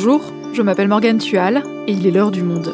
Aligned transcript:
Bonjour, 0.00 0.32
je 0.52 0.62
m'appelle 0.62 0.86
Morgane 0.86 1.18
Tual 1.18 1.64
et 1.88 1.92
il 1.92 2.06
est 2.06 2.12
l'heure 2.12 2.30
du 2.30 2.44
monde. 2.44 2.72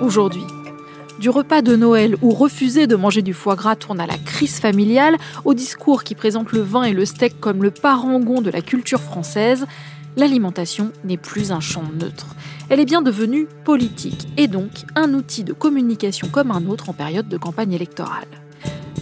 Aujourd'hui, 0.00 0.40
du 1.18 1.28
repas 1.28 1.60
de 1.60 1.76
Noël 1.76 2.16
où 2.22 2.30
refuser 2.30 2.86
de 2.86 2.96
manger 2.96 3.20
du 3.20 3.34
foie 3.34 3.54
gras 3.54 3.76
tourne 3.76 4.00
à 4.00 4.06
la 4.06 4.16
crise 4.16 4.60
familiale, 4.60 5.18
au 5.44 5.52
discours 5.52 6.04
qui 6.04 6.14
présente 6.14 6.52
le 6.52 6.60
vin 6.60 6.84
et 6.84 6.94
le 6.94 7.04
steak 7.04 7.38
comme 7.38 7.62
le 7.62 7.70
parangon 7.70 8.40
de 8.40 8.50
la 8.50 8.62
culture 8.62 9.02
française, 9.02 9.66
l'alimentation 10.16 10.90
n'est 11.04 11.18
plus 11.18 11.52
un 11.52 11.60
champ 11.60 11.84
neutre. 12.00 12.28
Elle 12.70 12.80
est 12.80 12.84
bien 12.84 13.00
devenue 13.00 13.46
politique 13.64 14.28
et 14.36 14.46
donc 14.46 14.84
un 14.94 15.14
outil 15.14 15.42
de 15.42 15.54
communication 15.54 16.28
comme 16.28 16.50
un 16.50 16.66
autre 16.66 16.90
en 16.90 16.92
période 16.92 17.28
de 17.28 17.38
campagne 17.38 17.72
électorale. 17.72 18.28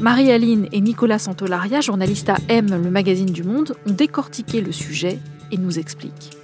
Marie-Aline 0.01 0.69
et 0.73 0.81
Nicolas 0.81 1.19
Santolaria, 1.19 1.81
journalistes 1.81 2.29
à 2.29 2.37
M, 2.49 2.69
le 2.71 2.91
magazine 2.91 3.27
du 3.27 3.43
Monde, 3.43 3.75
ont 3.87 3.93
décortiqué 3.93 4.61
le 4.61 4.71
sujet 4.71 5.19
et 5.51 5.59
nous 5.59 5.79
expliquent. 5.79 6.37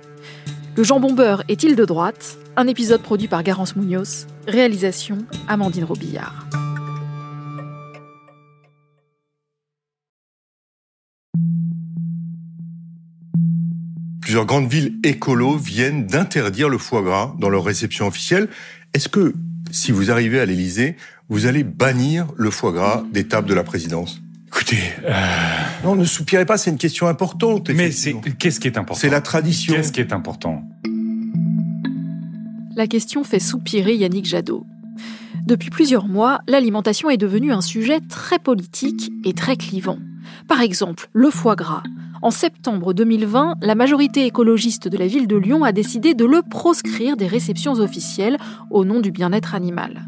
Le 0.76 0.82
jambon 0.82 1.12
beurre 1.12 1.44
est-il 1.48 1.76
de 1.76 1.84
droite? 1.84 2.38
Un 2.56 2.66
épisode 2.66 3.02
produit 3.02 3.28
par 3.28 3.42
Garance 3.42 3.76
Munoz, 3.76 4.26
réalisation 4.48 5.18
Amandine 5.48 5.84
Robillard. 5.84 6.46
Plusieurs 14.32 14.46
grandes 14.46 14.70
villes 14.70 14.94
écolo 15.04 15.58
viennent 15.58 16.06
d'interdire 16.06 16.70
le 16.70 16.78
foie 16.78 17.02
gras 17.02 17.34
dans 17.38 17.50
leur 17.50 17.64
réception 17.64 18.06
officielle. 18.06 18.48
Est-ce 18.94 19.10
que, 19.10 19.34
si 19.70 19.92
vous 19.92 20.10
arrivez 20.10 20.40
à 20.40 20.46
l'Élysée, 20.46 20.96
vous 21.28 21.44
allez 21.44 21.64
bannir 21.64 22.28
le 22.38 22.50
foie 22.50 22.72
gras 22.72 23.04
des 23.12 23.28
tables 23.28 23.46
de 23.46 23.52
la 23.52 23.62
présidence? 23.62 24.22
Écoutez, 24.46 24.78
euh... 25.04 25.12
non, 25.84 25.96
ne 25.96 26.06
soupirez 26.06 26.46
pas, 26.46 26.56
c'est 26.56 26.70
une 26.70 26.78
question 26.78 27.08
importante. 27.08 27.68
Mais 27.68 27.90
c'est 27.90 28.14
qu'est-ce 28.38 28.58
qui 28.58 28.68
est 28.68 28.78
important? 28.78 28.98
C'est 28.98 29.10
la 29.10 29.20
tradition. 29.20 29.74
Qu'est-ce 29.74 29.92
qui 29.92 30.00
est 30.00 30.14
important? 30.14 30.64
La 32.74 32.86
question 32.86 33.24
fait 33.24 33.38
soupirer 33.38 33.96
Yannick 33.96 34.24
Jadot. 34.24 34.64
Depuis 35.44 35.68
plusieurs 35.68 36.08
mois, 36.08 36.40
l'alimentation 36.48 37.10
est 37.10 37.18
devenue 37.18 37.52
un 37.52 37.60
sujet 37.60 38.00
très 38.00 38.38
politique 38.38 39.12
et 39.26 39.34
très 39.34 39.56
clivant. 39.56 39.98
Par 40.48 40.62
exemple, 40.62 41.10
le 41.12 41.28
foie 41.28 41.54
gras. 41.54 41.82
En 42.22 42.30
septembre 42.30 42.94
2020, 42.94 43.56
la 43.62 43.74
majorité 43.74 44.26
écologiste 44.26 44.86
de 44.86 44.96
la 44.96 45.08
ville 45.08 45.26
de 45.26 45.36
Lyon 45.36 45.64
a 45.64 45.72
décidé 45.72 46.14
de 46.14 46.24
le 46.24 46.40
proscrire 46.42 47.16
des 47.16 47.26
réceptions 47.26 47.72
officielles 47.72 48.38
au 48.70 48.84
nom 48.84 49.00
du 49.00 49.10
bien-être 49.10 49.56
animal. 49.56 50.04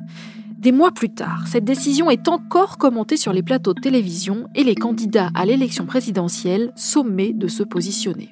Des 0.56 0.70
mois 0.70 0.92
plus 0.92 1.10
tard, 1.10 1.48
cette 1.48 1.64
décision 1.64 2.10
est 2.10 2.28
encore 2.28 2.78
commentée 2.78 3.16
sur 3.16 3.32
les 3.32 3.42
plateaux 3.42 3.74
de 3.74 3.80
télévision 3.80 4.46
et 4.54 4.62
les 4.62 4.76
candidats 4.76 5.30
à 5.34 5.44
l'élection 5.44 5.86
présidentielle 5.86 6.70
sommés 6.76 7.32
de 7.32 7.48
se 7.48 7.64
positionner. 7.64 8.30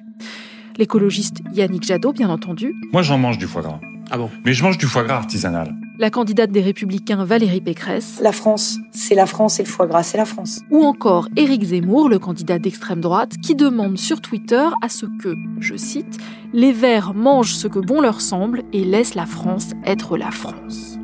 L'écologiste 0.77 1.41
Yannick 1.53 1.83
Jadot, 1.83 2.13
bien 2.13 2.29
entendu. 2.29 2.73
Moi, 2.93 3.01
j'en 3.01 3.17
mange 3.17 3.37
du 3.37 3.47
foie 3.47 3.63
gras. 3.63 3.81
Ah 4.09 4.17
bon? 4.17 4.29
Mais 4.45 4.53
je 4.53 4.63
mange 4.63 4.77
du 4.77 4.85
foie 4.85 5.03
gras 5.03 5.17
artisanal. 5.17 5.75
La 5.99 6.09
candidate 6.09 6.49
des 6.49 6.61
Républicains 6.61 7.23
Valérie 7.23 7.61
Pécresse. 7.61 8.19
La 8.19 8.31
France, 8.31 8.79
c'est 8.89 9.13
la 9.13 9.27
France 9.27 9.59
et 9.59 9.63
le 9.63 9.69
foie 9.69 9.85
gras, 9.85 10.01
c'est 10.01 10.17
la 10.17 10.25
France. 10.25 10.61
Ou 10.71 10.83
encore 10.83 11.29
Éric 11.35 11.65
Zemmour, 11.65 12.09
le 12.09 12.17
candidat 12.17 12.57
d'extrême 12.57 12.99
droite, 12.99 13.37
qui 13.43 13.53
demande 13.53 13.99
sur 13.99 14.19
Twitter 14.19 14.65
à 14.81 14.89
ce 14.89 15.05
que, 15.05 15.35
je 15.59 15.75
cite, 15.75 16.17
les 16.51 16.71
Verts 16.71 17.13
mangent 17.13 17.53
ce 17.53 17.67
que 17.67 17.77
bon 17.77 18.01
leur 18.01 18.21
semble 18.21 18.63
et 18.73 18.83
laissent 18.83 19.13
la 19.13 19.27
France 19.27 19.73
être 19.85 20.17
la 20.17 20.31
France. 20.31 20.97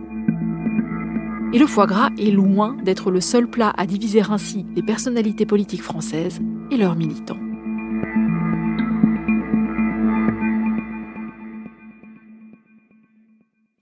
Et 1.53 1.59
le 1.59 1.67
foie 1.67 1.85
gras 1.85 2.09
est 2.17 2.31
loin 2.31 2.75
d'être 2.83 3.11
le 3.11 3.21
seul 3.21 3.47
plat 3.47 3.71
à 3.77 3.85
diviser 3.85 4.23
ainsi 4.27 4.65
les 4.75 4.83
personnalités 4.83 5.45
politiques 5.45 5.83
françaises 5.83 6.39
et 6.71 6.77
leurs 6.77 6.95
militants. 6.95 7.37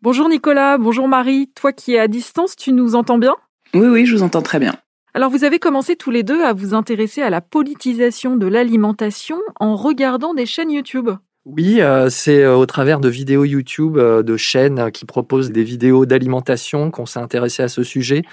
Bonjour 0.09 0.29
Nicolas, 0.29 0.77
bonjour 0.77 1.09
Marie. 1.09 1.51
Toi 1.53 1.73
qui 1.73 1.95
es 1.95 1.99
à 1.99 2.07
distance, 2.07 2.55
tu 2.55 2.71
nous 2.71 2.95
entends 2.95 3.17
bien? 3.17 3.35
Oui, 3.73 3.87
oui, 3.87 4.05
je 4.05 4.15
vous 4.15 4.23
entends 4.23 4.41
très 4.41 4.57
bien. 4.57 4.73
Alors 5.13 5.29
vous 5.29 5.43
avez 5.43 5.59
commencé 5.59 5.97
tous 5.97 6.11
les 6.11 6.23
deux 6.23 6.45
à 6.45 6.53
vous 6.53 6.73
intéresser 6.73 7.21
à 7.23 7.29
la 7.29 7.41
politisation 7.41 8.37
de 8.37 8.47
l'alimentation 8.47 9.37
en 9.59 9.75
regardant 9.75 10.33
des 10.33 10.45
chaînes 10.45 10.71
YouTube. 10.71 11.09
Oui, 11.49 11.79
euh, 11.79 12.09
c'est 12.09 12.45
au 12.45 12.65
travers 12.65 12.99
de 12.99 13.07
vidéos 13.07 13.45
YouTube, 13.45 13.95
euh, 13.97 14.21
de 14.21 14.35
chaînes 14.35 14.91
qui 14.91 15.05
proposent 15.05 15.49
des 15.49 15.63
vidéos 15.63 16.05
d'alimentation 16.05 16.91
qu'on 16.91 17.05
s'est 17.05 17.21
intéressé 17.21 17.63
à 17.63 17.69
ce 17.69 17.83
sujet, 17.83 18.23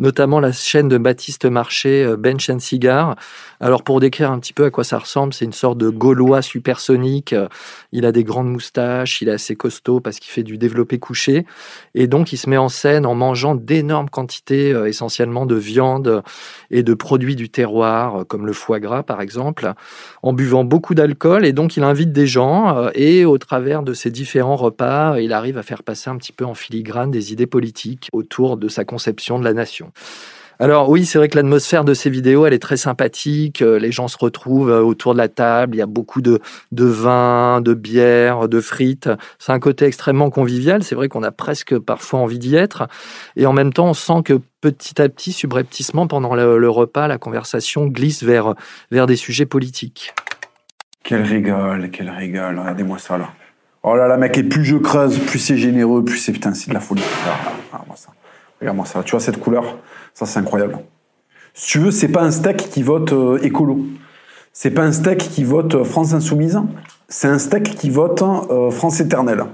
notamment 0.00 0.40
la 0.40 0.50
chaîne 0.50 0.88
de 0.88 0.98
Baptiste 0.98 1.44
Marché, 1.44 2.02
euh, 2.02 2.16
Bench 2.16 2.50
and 2.50 2.58
Cigar. 2.58 3.14
Alors 3.60 3.84
pour 3.84 4.00
décrire 4.00 4.32
un 4.32 4.40
petit 4.40 4.52
peu 4.52 4.64
à 4.64 4.70
quoi 4.70 4.82
ça 4.82 4.98
ressemble, 4.98 5.32
c'est 5.32 5.44
une 5.44 5.52
sorte 5.52 5.78
de 5.78 5.88
Gaulois 5.88 6.42
supersonique. 6.42 7.32
Il 7.92 8.04
a 8.06 8.10
des 8.10 8.24
grandes 8.24 8.50
moustaches, 8.50 9.22
il 9.22 9.28
est 9.28 9.32
assez 9.32 9.54
costaud 9.54 10.00
parce 10.00 10.18
qu'il 10.18 10.32
fait 10.32 10.42
du 10.42 10.58
développé 10.58 10.98
couché, 10.98 11.46
et 11.94 12.08
donc 12.08 12.32
il 12.32 12.36
se 12.36 12.50
met 12.50 12.56
en 12.56 12.68
scène 12.68 13.06
en 13.06 13.14
mangeant 13.14 13.54
d'énormes 13.54 14.10
quantités, 14.10 14.70
essentiellement 14.86 15.46
de 15.46 15.54
viande 15.54 16.24
et 16.72 16.82
de 16.82 16.94
produits 16.94 17.36
du 17.36 17.48
terroir, 17.50 18.26
comme 18.26 18.46
le 18.46 18.52
foie 18.52 18.80
gras 18.80 19.04
par 19.04 19.20
exemple, 19.20 19.72
en 20.24 20.32
buvant 20.32 20.64
beaucoup 20.64 20.96
d'alcool, 20.96 21.46
et 21.46 21.52
donc 21.52 21.76
il 21.76 21.84
invite 21.84 22.12
des 22.12 22.26
gens 22.26 22.63
et 22.94 23.24
au 23.24 23.38
travers 23.38 23.82
de 23.82 23.94
ces 23.94 24.10
différents 24.10 24.56
repas, 24.56 25.18
il 25.18 25.32
arrive 25.32 25.58
à 25.58 25.62
faire 25.62 25.82
passer 25.82 26.10
un 26.10 26.16
petit 26.16 26.32
peu 26.32 26.44
en 26.44 26.54
filigrane 26.54 27.10
des 27.10 27.32
idées 27.32 27.46
politiques 27.46 28.08
autour 28.12 28.56
de 28.56 28.68
sa 28.68 28.84
conception 28.84 29.38
de 29.38 29.44
la 29.44 29.52
nation. 29.52 29.92
Alors 30.60 30.88
oui, 30.88 31.04
c'est 31.04 31.18
vrai 31.18 31.28
que 31.28 31.36
l'atmosphère 31.36 31.84
de 31.84 31.94
ces 31.94 32.10
vidéos, 32.10 32.46
elle 32.46 32.52
est 32.52 32.60
très 32.60 32.76
sympathique. 32.76 33.60
Les 33.60 33.90
gens 33.90 34.06
se 34.06 34.16
retrouvent 34.16 34.70
autour 34.70 35.12
de 35.12 35.18
la 35.18 35.28
table. 35.28 35.74
Il 35.74 35.78
y 35.78 35.82
a 35.82 35.86
beaucoup 35.86 36.22
de, 36.22 36.40
de 36.70 36.84
vin, 36.84 37.60
de 37.60 37.74
bière, 37.74 38.48
de 38.48 38.60
frites. 38.60 39.10
C'est 39.38 39.52
un 39.52 39.58
côté 39.58 39.84
extrêmement 39.86 40.30
convivial. 40.30 40.84
C'est 40.84 40.94
vrai 40.94 41.08
qu'on 41.08 41.24
a 41.24 41.32
presque 41.32 41.76
parfois 41.78 42.20
envie 42.20 42.38
d'y 42.38 42.54
être. 42.54 42.86
Et 43.36 43.46
en 43.46 43.52
même 43.52 43.72
temps, 43.72 43.88
on 43.88 43.94
sent 43.94 44.22
que 44.24 44.40
petit 44.60 45.02
à 45.02 45.08
petit, 45.08 45.32
subrepticement, 45.32 46.06
pendant 46.06 46.34
le, 46.36 46.56
le 46.58 46.70
repas, 46.70 47.08
la 47.08 47.18
conversation 47.18 47.86
glisse 47.86 48.22
vers, 48.22 48.54
vers 48.92 49.06
des 49.06 49.16
sujets 49.16 49.46
politiques. 49.46 50.14
Quel 51.04 51.22
rigole, 51.22 51.90
quel 51.90 52.08
rigole. 52.08 52.58
Regardez-moi 52.58 52.98
ça 52.98 53.18
là. 53.18 53.28
Oh 53.82 53.94
là 53.94 54.08
là, 54.08 54.16
mec, 54.16 54.38
et 54.38 54.42
plus 54.42 54.64
je 54.64 54.76
creuse, 54.76 55.18
plus 55.18 55.38
c'est 55.38 55.58
généreux, 55.58 56.02
plus 56.02 56.16
c'est 56.16 56.32
putain, 56.32 56.54
c'est 56.54 56.70
de 56.70 56.74
la 56.74 56.80
folie. 56.80 57.02
Regarde-moi 57.70 57.96
ça. 57.96 58.08
Regarde-moi 58.58 58.86
ça. 58.86 59.02
Tu 59.02 59.10
vois 59.10 59.20
cette 59.20 59.38
couleur? 59.38 59.76
Ça, 60.14 60.24
c'est 60.24 60.38
incroyable. 60.38 60.78
Si 61.52 61.72
tu 61.72 61.78
veux, 61.78 61.90
c'est 61.90 62.08
pas 62.08 62.22
un 62.22 62.30
steak 62.30 62.56
qui 62.56 62.82
vote 62.82 63.12
euh, 63.12 63.38
écolo. 63.42 63.84
C'est 64.54 64.70
pas 64.70 64.84
un 64.84 64.92
steak 64.92 65.18
qui 65.18 65.44
vote 65.44 65.74
euh, 65.74 65.84
France 65.84 66.14
Insoumise. 66.14 66.58
C'est 67.08 67.28
un 67.28 67.38
steak 67.38 67.76
qui 67.76 67.90
vote 67.90 68.22
euh, 68.22 68.70
France 68.70 68.98
Éternelle. 69.00 69.44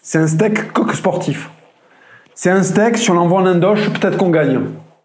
C'est 0.00 0.18
un 0.18 0.28
steak 0.28 0.72
coq 0.72 0.94
sportif. 0.94 1.50
C'est 2.36 2.50
un 2.50 2.62
steak, 2.62 2.96
si 2.96 3.10
on 3.10 3.14
l'envoie 3.14 3.40
en 3.40 3.46
Indoche, 3.46 3.90
peut-être 3.90 4.16
qu'on 4.16 4.30
gagne. 4.30 4.60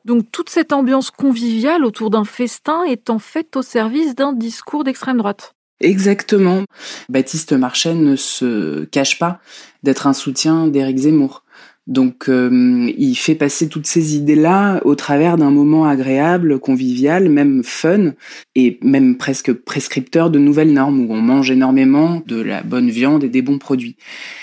Donc 0.07 0.31
toute 0.31 0.49
cette 0.49 0.71
ambiance 0.71 1.11
conviviale 1.11 1.83
autour 1.83 2.09
d'un 2.09 2.23
festin 2.23 2.83
est 2.85 3.09
en 3.09 3.19
fait 3.19 3.57
au 3.57 3.61
service 3.61 4.15
d'un 4.15 4.31
discours 4.31 4.85
d'extrême 4.85 5.17
droite. 5.17 5.53
Exactement. 5.81 6.63
Baptiste 7.09 7.51
Marchais 7.51 7.93
ne 7.93 8.15
se 8.15 8.85
cache 8.85 9.19
pas 9.19 9.41
d'être 9.83 10.07
un 10.07 10.13
soutien 10.13 10.67
d'Éric 10.67 10.99
Zemmour. 10.99 11.43
Donc 11.87 12.27
euh, 12.27 12.91
il 12.97 13.15
fait 13.15 13.35
passer 13.35 13.69
toutes 13.69 13.87
ces 13.87 14.15
idées-là 14.15 14.81
au 14.83 14.95
travers 14.95 15.37
d'un 15.37 15.51
moment 15.51 15.85
agréable, 15.85 16.59
convivial, 16.59 17.29
même 17.29 17.63
fun, 17.63 18.13
et 18.55 18.77
même 18.81 19.17
presque 19.17 19.53
prescripteur 19.53 20.29
de 20.29 20.37
nouvelles 20.37 20.73
normes, 20.73 20.99
où 20.99 21.13
on 21.13 21.21
mange 21.21 21.49
énormément 21.49 22.21
de 22.27 22.41
la 22.41 22.61
bonne 22.61 22.89
viande 22.89 23.23
et 23.23 23.29
des 23.29 23.41
bons 23.41 23.57
produits. 23.57 23.95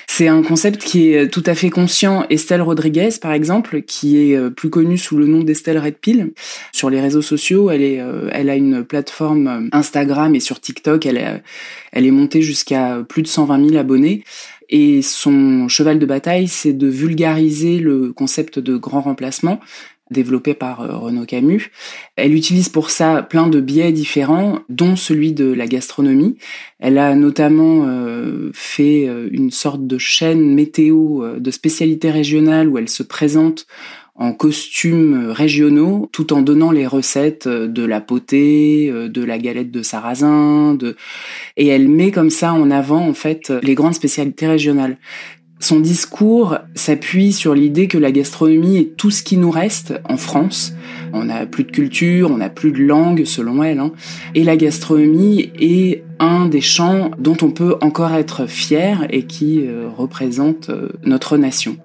C'est 0.07 0.29
un 0.29 0.43
concept 0.43 0.83
qui 0.83 1.13
est 1.13 1.29
tout 1.29 1.43
à 1.47 1.55
fait 1.55 1.71
conscient. 1.71 2.25
Estelle 2.31 2.63
Rodriguez, 2.63 3.11
par 3.21 3.33
exemple, 3.33 3.83
qui 3.83 4.17
est 4.17 4.51
plus 4.51 4.71
connue 4.71 4.99
sous 4.99 5.17
le 5.17 5.27
nom 5.27 5.43
d'Estelle 5.43 5.79
Red 5.79 5.97
Pill, 5.97 6.33
sur 6.73 6.89
les 6.89 7.01
réseaux 7.01 7.23
sociaux, 7.23 7.71
elle, 7.71 7.83
est, 7.83 8.01
elle 8.31 8.49
a 8.49 8.55
une 8.55 8.85
plateforme 8.85 9.69
Instagram 9.73 10.35
et 10.35 10.41
sur 10.41 10.61
TikTok, 10.61 11.07
elle 11.07 11.17
est, 11.17 11.43
elle 11.93 12.07
est 12.07 12.11
montée 12.13 12.43
jusqu'à 12.43 13.05
plus 13.09 13.23
de 13.23 13.29
120 13.29 13.69
000 13.71 13.81
abonnés. 13.81 14.25
Et 14.69 15.03
son 15.03 15.69
cheval 15.69 15.99
de 15.99 16.07
bataille, 16.07 16.49
c'est 16.49 16.73
de 16.73 16.87
vulgariser 16.87 17.79
le 17.79 18.13
concept 18.13 18.59
de 18.59 18.77
grand 18.77 19.03
remplacement 19.03 19.61
développé 20.11 20.53
par 20.53 21.01
Renaud 21.01 21.25
Camus. 21.25 21.71
Elle 22.17 22.35
utilise 22.35 22.69
pour 22.69 22.91
ça 22.91 23.23
plein 23.23 23.49
de 23.49 23.59
biais 23.59 23.91
différents, 23.91 24.61
dont 24.69 24.97
celui 24.97 25.33
de 25.33 25.51
la 25.51 25.67
gastronomie. 25.67 26.37
Elle 26.79 26.99
a 26.99 27.15
notamment 27.15 27.87
euh, 27.87 28.51
fait 28.53 29.09
une 29.31 29.51
sorte 29.51 29.87
de 29.87 29.97
chaîne 29.97 30.55
météo 30.55 31.39
de 31.39 31.51
spécialités 31.51 32.11
régionales 32.11 32.69
où 32.69 32.77
elle 32.77 32.91
se 32.91 33.03
présente 33.03 33.67
en 34.17 34.33
costumes 34.33 35.31
régionaux, 35.31 36.09
tout 36.13 36.33
en 36.33 36.43
donnant 36.43 36.71
les 36.71 36.87
recettes 36.87 37.49
de 37.49 37.85
la 37.85 38.01
potée, 38.01 38.93
de 38.93 39.25
la 39.25 39.39
galette 39.39 39.73
de 39.73 39.83
sarrasin, 39.83 40.75
de... 40.75 40.97
et 41.57 41.67
elle 41.67 41.89
met 41.89 42.13
comme 42.13 42.31
ça 42.31 42.53
en 42.53 42.71
avant 42.71 43.09
en 43.09 43.15
fait 43.15 43.53
les 43.63 43.75
grandes 43.75 43.95
spécialités 43.95 44.47
régionales. 44.47 44.99
Son 45.65 45.81
discours 45.81 46.59
s'appuie 46.75 47.33
sur 47.33 47.55
l'idée 47.55 47.89
que 47.89 47.97
la 47.97 48.13
gastronomie 48.13 48.77
est 48.77 48.97
tout 48.99 49.11
ce 49.11 49.23
qui 49.23 49.39
nous 49.39 49.51
reste 49.51 49.95
en 50.07 50.19
France. 50.19 50.75
On 51.15 51.25
n'a 51.25 51.47
plus 51.47 51.65
de 51.65 51.71
culture, 51.71 52.31
on 52.31 52.37
n'a 52.37 52.51
plus 52.51 52.71
de 52.71 52.83
langue, 52.83 53.25
selon 53.25 53.63
elle. 53.63 53.79
Hein. 53.79 53.93
Et 54.35 54.45
la 54.45 54.59
gastronomie 54.59 55.53
est 55.59 56.05
un 56.19 56.47
des 56.47 56.61
champs 56.61 57.13
dont 57.19 57.37
on 57.41 57.51
peut 57.51 57.77
encore 57.81 58.13
être 58.13 58.47
fier 58.47 59.07
et 59.09 59.23
qui 59.23 59.65
euh, 59.67 59.89
représente 59.89 60.69
euh, 60.69 60.91
notre 61.03 61.39
nation. 61.39 61.79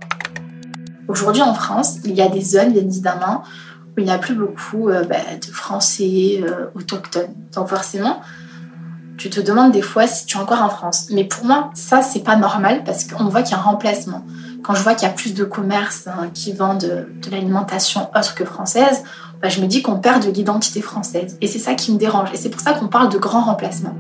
Aujourd'hui 1.09 1.41
en 1.41 1.53
France, 1.53 1.97
il 2.05 2.13
y 2.13 2.21
a 2.21 2.29
des 2.29 2.41
zones, 2.41 2.71
bien 2.71 2.83
évidemment, 2.83 3.43
où 3.97 3.99
il 3.99 4.05
n'y 4.05 4.11
a 4.11 4.19
plus 4.19 4.35
beaucoup 4.35 4.87
euh, 4.87 5.03
bah, 5.03 5.17
de 5.41 5.51
Français 5.51 6.41
autochtones. 6.75 7.33
Donc 7.53 7.67
forcément, 7.67 8.21
tu 9.19 9.29
te 9.29 9.41
demandes 9.41 9.71
des 9.71 9.81
fois 9.81 10.07
si 10.07 10.25
tu 10.25 10.37
es 10.37 10.39
encore 10.39 10.61
en 10.61 10.69
France. 10.69 11.07
Mais 11.11 11.25
pour 11.25 11.45
moi, 11.45 11.71
ça, 11.73 12.01
c'est 12.01 12.23
pas 12.23 12.37
normal 12.37 12.83
parce 12.85 13.03
qu'on 13.03 13.25
voit 13.25 13.41
qu'il 13.41 13.51
y 13.51 13.55
a 13.55 13.59
un 13.59 13.63
remplacement. 13.63 14.23
Quand 14.63 14.75
je 14.75 14.83
vois 14.83 14.93
qu'il 14.93 15.07
y 15.07 15.11
a 15.11 15.13
plus 15.13 15.33
de 15.33 15.43
commerces 15.43 16.07
hein, 16.07 16.29
qui 16.33 16.53
vendent 16.53 16.79
de, 16.79 17.31
l'alimentation 17.31 18.09
autre 18.15 18.35
que 18.35 18.45
française, 18.45 19.03
bah, 19.41 19.49
je 19.49 19.61
me 19.61 19.67
dis 19.67 19.81
qu'on 19.81 19.97
perd 19.97 20.23
de 20.23 20.29
l'identité 20.29 20.81
française. 20.81 21.37
Et 21.41 21.47
c'est 21.47 21.59
ça 21.59 21.73
qui 21.73 21.91
me 21.91 21.97
dérange. 21.97 22.29
Et 22.33 22.37
c'est 22.37 22.49
pour 22.49 22.61
ça 22.61 22.73
qu'on 22.73 22.87
parle 22.87 23.11
de 23.11 23.17
grand 23.17 23.41
remplacement. 23.41 23.95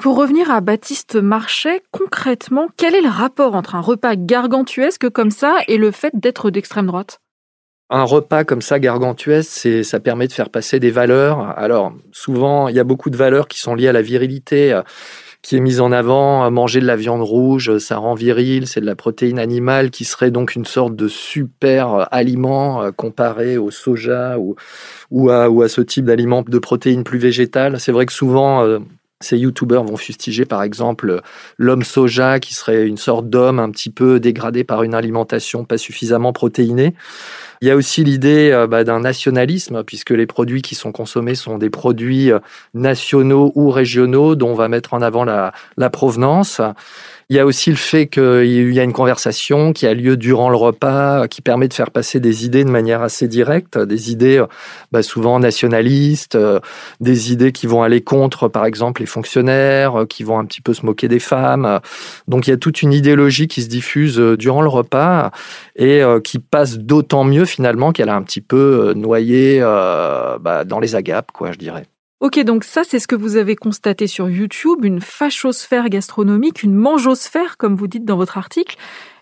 Pour 0.00 0.16
revenir 0.16 0.50
à 0.50 0.60
Baptiste 0.60 1.16
Marchais, 1.16 1.82
concrètement, 1.90 2.68
quel 2.76 2.94
est 2.94 3.02
le 3.02 3.08
rapport 3.08 3.54
entre 3.54 3.74
un 3.74 3.80
repas 3.80 4.16
gargantuesque 4.16 5.10
comme 5.10 5.30
ça 5.30 5.58
et 5.68 5.76
le 5.76 5.90
fait 5.90 6.12
d'être 6.14 6.50
d'extrême 6.50 6.86
droite? 6.86 7.20
Un 7.90 8.04
repas 8.04 8.44
comme 8.44 8.62
ça 8.62 8.78
gargantuesque, 8.78 9.84
ça 9.84 10.00
permet 10.00 10.26
de 10.26 10.32
faire 10.32 10.48
passer 10.48 10.80
des 10.80 10.90
valeurs. 10.90 11.40
Alors, 11.58 11.92
souvent, 12.12 12.68
il 12.68 12.76
y 12.76 12.78
a 12.78 12.84
beaucoup 12.84 13.10
de 13.10 13.16
valeurs 13.16 13.46
qui 13.46 13.60
sont 13.60 13.74
liées 13.74 13.88
à 13.88 13.92
la 13.92 14.00
virilité, 14.00 14.72
euh, 14.72 14.82
qui 15.42 15.56
est 15.56 15.60
mise 15.60 15.80
en 15.80 15.92
avant. 15.92 16.50
Manger 16.50 16.80
de 16.80 16.86
la 16.86 16.96
viande 16.96 17.22
rouge, 17.22 17.78
ça 17.78 17.96
rend 17.96 18.14
viril, 18.14 18.68
c'est 18.68 18.80
de 18.80 18.86
la 18.86 18.94
protéine 18.94 19.38
animale 19.38 19.90
qui 19.90 20.04
serait 20.04 20.30
donc 20.30 20.54
une 20.54 20.66
sorte 20.66 20.94
de 20.96 21.08
super 21.08 21.94
euh, 21.94 22.04
aliment 22.10 22.82
euh, 22.82 22.90
comparé 22.90 23.58
au 23.58 23.70
soja 23.70 24.38
ou, 24.38 24.54
ou, 25.10 25.30
à, 25.30 25.50
ou 25.50 25.62
à 25.62 25.68
ce 25.68 25.80
type 25.80 26.04
d'aliment 26.04 26.42
de 26.42 26.58
protéines 26.58 27.04
plus 27.04 27.18
végétales. 27.18 27.80
C'est 27.80 27.92
vrai 27.92 28.06
que 28.06 28.12
souvent, 28.12 28.78
ces 29.20 29.36
youtubeurs 29.36 29.84
vont 29.84 29.96
fustiger 29.96 30.46
par 30.46 30.62
exemple 30.62 31.20
l'homme 31.58 31.82
soja 31.82 32.40
qui 32.40 32.54
serait 32.54 32.86
une 32.86 32.96
sorte 32.96 33.28
d'homme 33.28 33.58
un 33.58 33.70
petit 33.70 33.90
peu 33.90 34.18
dégradé 34.18 34.64
par 34.64 34.82
une 34.82 34.94
alimentation 34.94 35.64
pas 35.64 35.78
suffisamment 35.78 36.32
protéinée. 36.32 36.94
Il 37.62 37.68
y 37.68 37.70
a 37.70 37.76
aussi 37.76 38.02
l'idée 38.04 38.50
euh, 38.50 38.66
bah, 38.66 38.84
d'un 38.84 39.00
nationalisme, 39.00 39.84
puisque 39.84 40.10
les 40.10 40.26
produits 40.26 40.62
qui 40.62 40.74
sont 40.74 40.92
consommés 40.92 41.34
sont 41.34 41.58
des 41.58 41.68
produits 41.68 42.32
euh, 42.32 42.38
nationaux 42.72 43.52
ou 43.54 43.68
régionaux 43.68 44.34
dont 44.34 44.48
on 44.48 44.54
va 44.54 44.68
mettre 44.68 44.94
en 44.94 45.02
avant 45.02 45.24
la, 45.24 45.52
la 45.76 45.90
provenance. 45.90 46.62
Il 47.30 47.36
y 47.36 47.38
a 47.38 47.46
aussi 47.46 47.70
le 47.70 47.76
fait 47.76 48.08
qu'il 48.08 48.72
y 48.72 48.80
a 48.80 48.82
une 48.82 48.92
conversation 48.92 49.72
qui 49.72 49.86
a 49.86 49.94
lieu 49.94 50.16
durant 50.16 50.50
le 50.50 50.56
repas, 50.56 51.28
qui 51.28 51.42
permet 51.42 51.68
de 51.68 51.74
faire 51.74 51.92
passer 51.92 52.18
des 52.18 52.44
idées 52.44 52.64
de 52.64 52.70
manière 52.70 53.02
assez 53.02 53.28
directe, 53.28 53.78
des 53.78 54.10
idées 54.10 54.44
bah, 54.90 55.04
souvent 55.04 55.38
nationalistes, 55.38 56.34
euh, 56.34 56.58
des 56.98 57.32
idées 57.32 57.52
qui 57.52 57.68
vont 57.68 57.84
aller 57.84 58.00
contre, 58.00 58.48
par 58.48 58.66
exemple, 58.66 59.00
les 59.00 59.06
fonctionnaires, 59.06 60.06
qui 60.08 60.24
vont 60.24 60.40
un 60.40 60.44
petit 60.44 60.60
peu 60.60 60.74
se 60.74 60.84
moquer 60.84 61.06
des 61.06 61.20
femmes. 61.20 61.80
Donc 62.26 62.48
il 62.48 62.50
y 62.50 62.52
a 62.52 62.56
toute 62.56 62.82
une 62.82 62.92
idéologie 62.92 63.46
qui 63.46 63.62
se 63.62 63.68
diffuse 63.68 64.18
durant 64.18 64.62
le 64.62 64.68
repas 64.68 65.30
et 65.76 66.02
qui 66.24 66.40
passe 66.40 66.78
d'autant 66.78 67.24
mieux 67.24 67.44
finalement 67.44 67.92
qu'elle 67.92 68.08
a 68.08 68.16
un 68.16 68.22
petit 68.22 68.40
peu 68.40 68.88
euh, 68.88 68.94
noyé 68.94 69.60
euh, 69.62 70.38
bah, 70.38 70.64
dans 70.64 70.80
les 70.80 70.94
agapes, 70.96 71.30
quoi, 71.32 71.52
je 71.52 71.58
dirais. 71.58 71.86
Ok, 72.20 72.38
donc 72.40 72.64
ça, 72.64 72.82
c'est 72.86 72.98
ce 72.98 73.08
que 73.08 73.16
vous 73.16 73.36
avez 73.36 73.56
constaté 73.56 74.06
sur 74.06 74.28
YouTube, 74.28 74.84
une 74.84 75.00
fachosphère 75.00 75.88
gastronomique, 75.88 76.62
une 76.62 76.74
mangeosphère, 76.74 77.56
comme 77.56 77.76
vous 77.76 77.86
dites 77.86 78.04
dans 78.04 78.18
votre 78.18 78.36
article. 78.36 78.76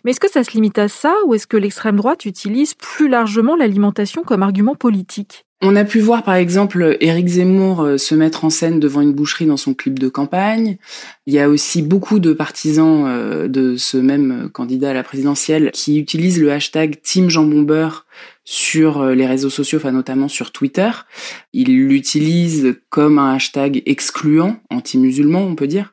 Mais 0.04 0.10
est-ce 0.10 0.18
que 0.18 0.28
ça 0.28 0.42
se 0.42 0.50
limite 0.50 0.80
à 0.80 0.88
ça 0.88 1.14
ou 1.24 1.32
est-ce 1.34 1.46
que 1.46 1.56
l'extrême 1.56 1.94
droite 1.94 2.24
utilise 2.24 2.74
plus 2.74 3.08
largement 3.08 3.54
l'alimentation 3.54 4.24
comme 4.24 4.42
argument 4.42 4.74
politique? 4.74 5.44
On 5.60 5.74
a 5.74 5.84
pu 5.84 5.98
voir 5.98 6.22
par 6.22 6.36
exemple 6.36 6.96
Éric 7.00 7.26
Zemmour 7.26 7.82
euh, 7.82 7.98
se 7.98 8.14
mettre 8.14 8.44
en 8.44 8.50
scène 8.50 8.78
devant 8.78 9.00
une 9.00 9.12
boucherie 9.12 9.46
dans 9.46 9.56
son 9.56 9.74
clip 9.74 9.98
de 9.98 10.08
campagne. 10.08 10.76
Il 11.26 11.34
y 11.34 11.40
a 11.40 11.48
aussi 11.48 11.82
beaucoup 11.82 12.20
de 12.20 12.32
partisans 12.32 13.06
euh, 13.08 13.48
de 13.48 13.76
ce 13.76 13.96
même 13.96 14.50
candidat 14.52 14.90
à 14.90 14.94
la 14.94 15.02
présidentielle 15.02 15.72
qui 15.72 15.98
utilisent 15.98 16.40
le 16.40 16.52
hashtag 16.52 17.00
Team 17.02 17.28
Jambon 17.28 17.64
sur 18.50 19.02
euh, 19.02 19.14
les 19.14 19.26
réseaux 19.26 19.50
sociaux, 19.50 19.78
enfin 19.78 19.92
notamment 19.92 20.26
sur 20.26 20.52
Twitter. 20.52 20.88
Il 21.52 21.76
l'utilise 21.76 22.76
comme 22.88 23.18
un 23.18 23.34
hashtag 23.34 23.82
excluant, 23.84 24.56
anti-musulman 24.70 25.42
on 25.42 25.54
peut 25.54 25.66
dire. 25.66 25.92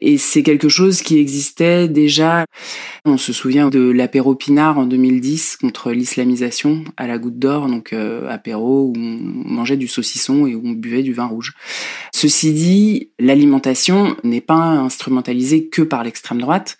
Et 0.00 0.18
c'est 0.18 0.42
quelque 0.42 0.68
chose 0.68 1.00
qui 1.00 1.20
existait 1.20 1.86
déjà. 1.86 2.44
On 3.04 3.18
se 3.18 3.32
souvient 3.32 3.70
de 3.70 3.88
l'apéro 3.88 4.34
Pinard 4.34 4.80
en 4.80 4.86
2010 4.86 5.58
contre 5.58 5.92
l'islamisation 5.92 6.82
à 6.96 7.06
la 7.06 7.18
goutte 7.18 7.38
d'or, 7.38 7.68
donc 7.68 7.92
euh, 7.92 8.28
apéro 8.28 8.86
où 8.86 8.94
on 8.96 9.20
mangeait 9.48 9.76
du 9.76 9.86
saucisson 9.86 10.44
et 10.48 10.56
où 10.56 10.62
on 10.64 10.72
buvait 10.72 11.04
du 11.04 11.12
vin 11.12 11.26
rouge. 11.26 11.54
Ceci 12.12 12.52
dit, 12.52 13.10
l'alimentation 13.20 14.16
n'est 14.24 14.40
pas 14.40 14.56
instrumentalisée 14.56 15.68
que 15.68 15.82
par 15.82 16.02
l'extrême 16.02 16.40
droite 16.40 16.78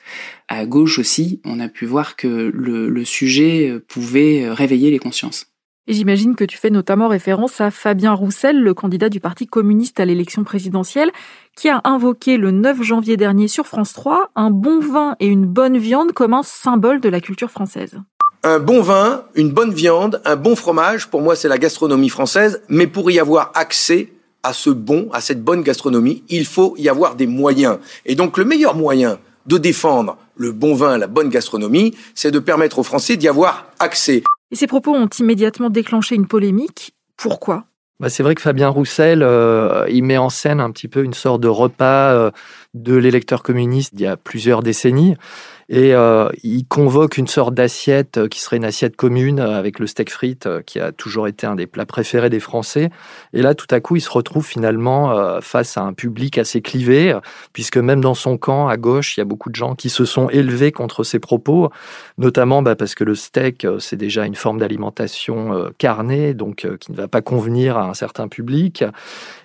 à 0.58 0.66
gauche 0.66 0.98
aussi, 0.98 1.40
on 1.44 1.60
a 1.60 1.68
pu 1.68 1.86
voir 1.86 2.16
que 2.16 2.50
le, 2.54 3.04
sujet 3.04 3.80
pouvait 3.88 4.48
réveiller 4.50 4.90
les 4.90 4.98
consciences. 4.98 5.46
Et 5.88 5.94
j'imagine 5.94 6.36
que 6.36 6.44
tu 6.44 6.56
fais 6.56 6.70
notamment 6.70 7.08
référence 7.08 7.60
à 7.60 7.72
Fabien 7.72 8.12
Roussel, 8.12 8.60
le 8.60 8.72
candidat 8.72 9.08
du 9.08 9.18
Parti 9.18 9.48
communiste 9.48 9.98
à 9.98 10.04
l'élection 10.04 10.44
présidentielle, 10.44 11.10
qui 11.56 11.68
a 11.68 11.80
invoqué 11.82 12.36
le 12.36 12.52
9 12.52 12.82
janvier 12.82 13.16
dernier 13.16 13.48
sur 13.48 13.66
France 13.66 13.92
3 13.92 14.30
un 14.36 14.50
bon 14.50 14.78
vin 14.78 15.16
et 15.18 15.26
une 15.26 15.46
bonne 15.46 15.78
viande 15.78 16.12
comme 16.12 16.34
un 16.34 16.44
symbole 16.44 17.00
de 17.00 17.08
la 17.08 17.20
culture 17.20 17.50
française. 17.50 17.98
Un 18.44 18.60
bon 18.60 18.80
vin, 18.80 19.24
une 19.34 19.50
bonne 19.50 19.72
viande, 19.72 20.20
un 20.24 20.36
bon 20.36 20.54
fromage, 20.54 21.08
pour 21.08 21.20
moi 21.20 21.34
c'est 21.34 21.48
la 21.48 21.58
gastronomie 21.58 22.08
française, 22.08 22.62
mais 22.68 22.86
pour 22.86 23.10
y 23.10 23.18
avoir 23.18 23.50
accès 23.54 24.12
à 24.44 24.52
ce 24.52 24.70
bon, 24.70 25.08
à 25.12 25.20
cette 25.20 25.42
bonne 25.42 25.62
gastronomie, 25.62 26.22
il 26.28 26.46
faut 26.46 26.74
y 26.76 26.88
avoir 26.88 27.16
des 27.16 27.26
moyens. 27.26 27.78
Et 28.06 28.14
donc 28.14 28.38
le 28.38 28.44
meilleur 28.44 28.76
moyen 28.76 29.18
de 29.46 29.58
défendre 29.58 30.16
le 30.36 30.52
bon 30.52 30.74
vin, 30.74 30.98
la 30.98 31.06
bonne 31.06 31.28
gastronomie, 31.28 31.96
c'est 32.14 32.30
de 32.30 32.38
permettre 32.38 32.78
aux 32.78 32.82
Français 32.82 33.16
d'y 33.16 33.28
avoir 33.28 33.66
accès. 33.78 34.22
Et 34.50 34.56
ces 34.56 34.66
propos 34.66 34.94
ont 34.94 35.08
immédiatement 35.18 35.70
déclenché 35.70 36.14
une 36.14 36.26
polémique. 36.26 36.94
Pourquoi? 37.16 37.64
Bah 38.02 38.08
c'est 38.08 38.24
vrai 38.24 38.34
que 38.34 38.42
Fabien 38.42 38.68
Roussel, 38.68 39.22
euh, 39.22 39.86
il 39.88 40.02
met 40.02 40.18
en 40.18 40.28
scène 40.28 40.58
un 40.58 40.72
petit 40.72 40.88
peu 40.88 41.04
une 41.04 41.14
sorte 41.14 41.40
de 41.40 41.46
repas 41.46 42.12
euh, 42.12 42.30
de 42.74 42.96
l'électeur 42.96 43.44
communiste 43.44 43.92
il 43.94 44.00
y 44.00 44.06
a 44.06 44.16
plusieurs 44.16 44.64
décennies. 44.64 45.14
Et 45.68 45.94
euh, 45.94 46.28
il 46.42 46.66
convoque 46.66 47.16
une 47.16 47.28
sorte 47.28 47.54
d'assiette 47.54 48.28
qui 48.28 48.40
serait 48.40 48.56
une 48.56 48.64
assiette 48.64 48.96
commune 48.96 49.40
avec 49.40 49.78
le 49.78 49.86
steak 49.86 50.10
frites, 50.10 50.46
qui 50.66 50.80
a 50.80 50.92
toujours 50.92 51.28
été 51.28 51.46
un 51.46 51.54
des 51.54 51.66
plats 51.66 51.86
préférés 51.86 52.28
des 52.28 52.40
Français. 52.40 52.90
Et 53.32 53.40
là, 53.40 53.54
tout 53.54 53.68
à 53.70 53.80
coup, 53.80 53.96
il 53.96 54.02
se 54.02 54.10
retrouve 54.10 54.44
finalement 54.44 55.40
face 55.40 55.78
à 55.78 55.82
un 55.82 55.94
public 55.94 56.36
assez 56.36 56.60
clivé, 56.60 57.16
puisque 57.54 57.78
même 57.78 58.02
dans 58.02 58.12
son 58.12 58.36
camp, 58.36 58.68
à 58.68 58.76
gauche, 58.76 59.16
il 59.16 59.20
y 59.20 59.22
a 59.22 59.24
beaucoup 59.24 59.48
de 59.48 59.54
gens 59.54 59.74
qui 59.74 59.88
se 59.88 60.04
sont 60.04 60.28
élevés 60.28 60.72
contre 60.72 61.04
ses 61.04 61.20
propos, 61.20 61.70
notamment 62.18 62.60
bah, 62.60 62.76
parce 62.76 62.94
que 62.94 63.04
le 63.04 63.14
steak, 63.14 63.66
c'est 63.78 63.96
déjà 63.96 64.26
une 64.26 64.34
forme 64.34 64.58
d'alimentation 64.58 65.70
carnée, 65.78 66.34
donc 66.34 66.66
qui 66.80 66.92
ne 66.92 66.96
va 66.98 67.08
pas 67.08 67.22
convenir 67.22 67.78
à 67.78 67.91
un 67.92 67.94
certain 67.94 68.26
public. 68.26 68.84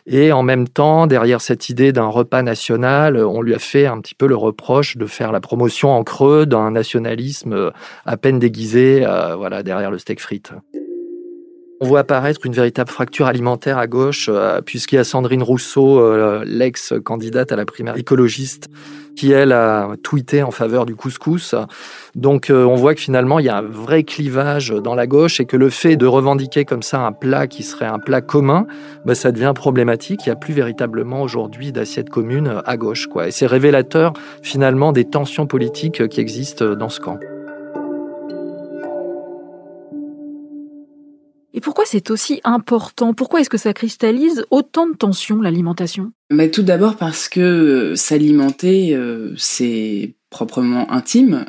Et 0.06 0.32
en 0.32 0.42
même 0.42 0.68
temps, 0.68 1.06
derrière 1.06 1.42
cette 1.42 1.70
idée 1.70 1.92
d'un 1.92 2.08
repas 2.08 2.42
national, 2.42 3.18
on 3.18 3.42
lui 3.42 3.54
a 3.54 3.60
fait 3.60 3.86
un 3.86 4.00
petit 4.00 4.16
peu 4.16 4.26
le 4.26 4.36
reproche 4.36 4.98
de 4.98 5.06
faire 5.06 5.32
la 5.32 5.42
promotion 5.42 5.92
en 5.92 6.04
creux 6.04 6.46
d'un 6.46 6.72
nationalisme 6.72 7.54
euh, 7.54 7.72
à 8.06 8.18
peine 8.18 8.40
déguisé, 8.40 9.04
euh, 9.06 9.36
voilà, 9.36 9.64
derrière 9.64 9.92
le 9.92 10.00
steak 10.00 10.22
frites. 10.22 10.54
On 11.80 11.86
voit 11.86 12.00
apparaître 12.00 12.44
une 12.44 12.54
véritable 12.54 12.90
fracture 12.90 13.28
alimentaire 13.28 13.78
à 13.78 13.86
gauche, 13.86 14.30
euh, 14.34 14.62
puisqu'il 14.62 14.96
y 14.96 15.00
a 15.00 15.04
Sandrine 15.04 15.44
Rousseau, 15.44 16.00
euh, 16.00 16.44
l'ex-candidate 16.44 17.52
à 17.52 17.56
la 17.56 17.66
primaire 17.66 17.96
écologiste, 17.98 18.70
qui, 19.16 19.32
elle, 19.32 19.52
a 19.52 19.90
tweeté 20.02 20.42
en 20.42 20.50
faveur 20.50 20.88
du 20.88 20.96
couscous. 20.96 21.54
Donc 22.16 22.50
euh, 22.50 22.66
on 22.66 22.74
voit 22.74 22.96
que 22.96 23.02
finalement, 23.02 23.38
il 23.38 23.46
y 23.46 23.50
a 23.50 23.58
un 23.58 23.62
vrai 23.62 24.04
clivage 24.04 24.70
dans 24.70 24.96
la 24.96 25.06
gauche 25.06 25.40
et 25.40 25.46
que 25.46 25.56
le 25.56 25.70
fait 25.70 25.98
de 25.98 26.08
revendiquer 26.08 26.66
comme 26.66 26.82
ça 26.82 27.02
un 27.02 27.12
plat 27.12 27.46
qui 27.46 27.62
serait 27.62 27.86
un 27.86 28.00
plat 28.00 28.22
commun, 28.22 28.66
bah, 29.06 29.14
ça 29.14 29.32
devient 29.32 29.54
problématique. 29.54 30.22
Il 30.26 30.30
n'y 30.30 30.34
a 30.34 30.36
plus 30.36 30.56
véritablement 30.56 31.22
aujourd'hui 31.22 31.72
d'assiette 31.72 32.10
commune 32.10 32.60
à 32.66 32.78
gauche. 32.78 33.06
Quoi. 33.06 33.28
Et 33.28 33.32
c'est 33.32 33.48
révélateur 33.48 34.14
finalement 34.42 34.94
des 34.94 35.06
tensions 35.06 35.46
politiques 35.46 36.08
qui 36.08 36.22
existent 36.22 36.74
dans 36.74 36.90
ce 36.90 37.00
camp. 37.00 37.20
Et 41.58 41.60
pourquoi 41.60 41.86
c'est 41.88 42.12
aussi 42.12 42.40
important? 42.44 43.16
Pourquoi 43.16 43.42
est-ce 43.42 43.50
que 43.50 43.58
ça 43.58 43.74
cristallise 43.74 44.46
autant 44.52 44.86
de 44.86 44.96
tensions, 44.96 45.42
l'alimentation? 45.42 46.12
Mais 46.30 46.52
Tout 46.52 46.62
d'abord 46.62 46.98
parce 46.98 47.28
que 47.30 47.40
euh, 47.40 47.96
s'alimenter, 47.96 48.94
euh, 48.94 49.34
c'est 49.38 50.14
proprement 50.30 50.92
intime. 50.92 51.46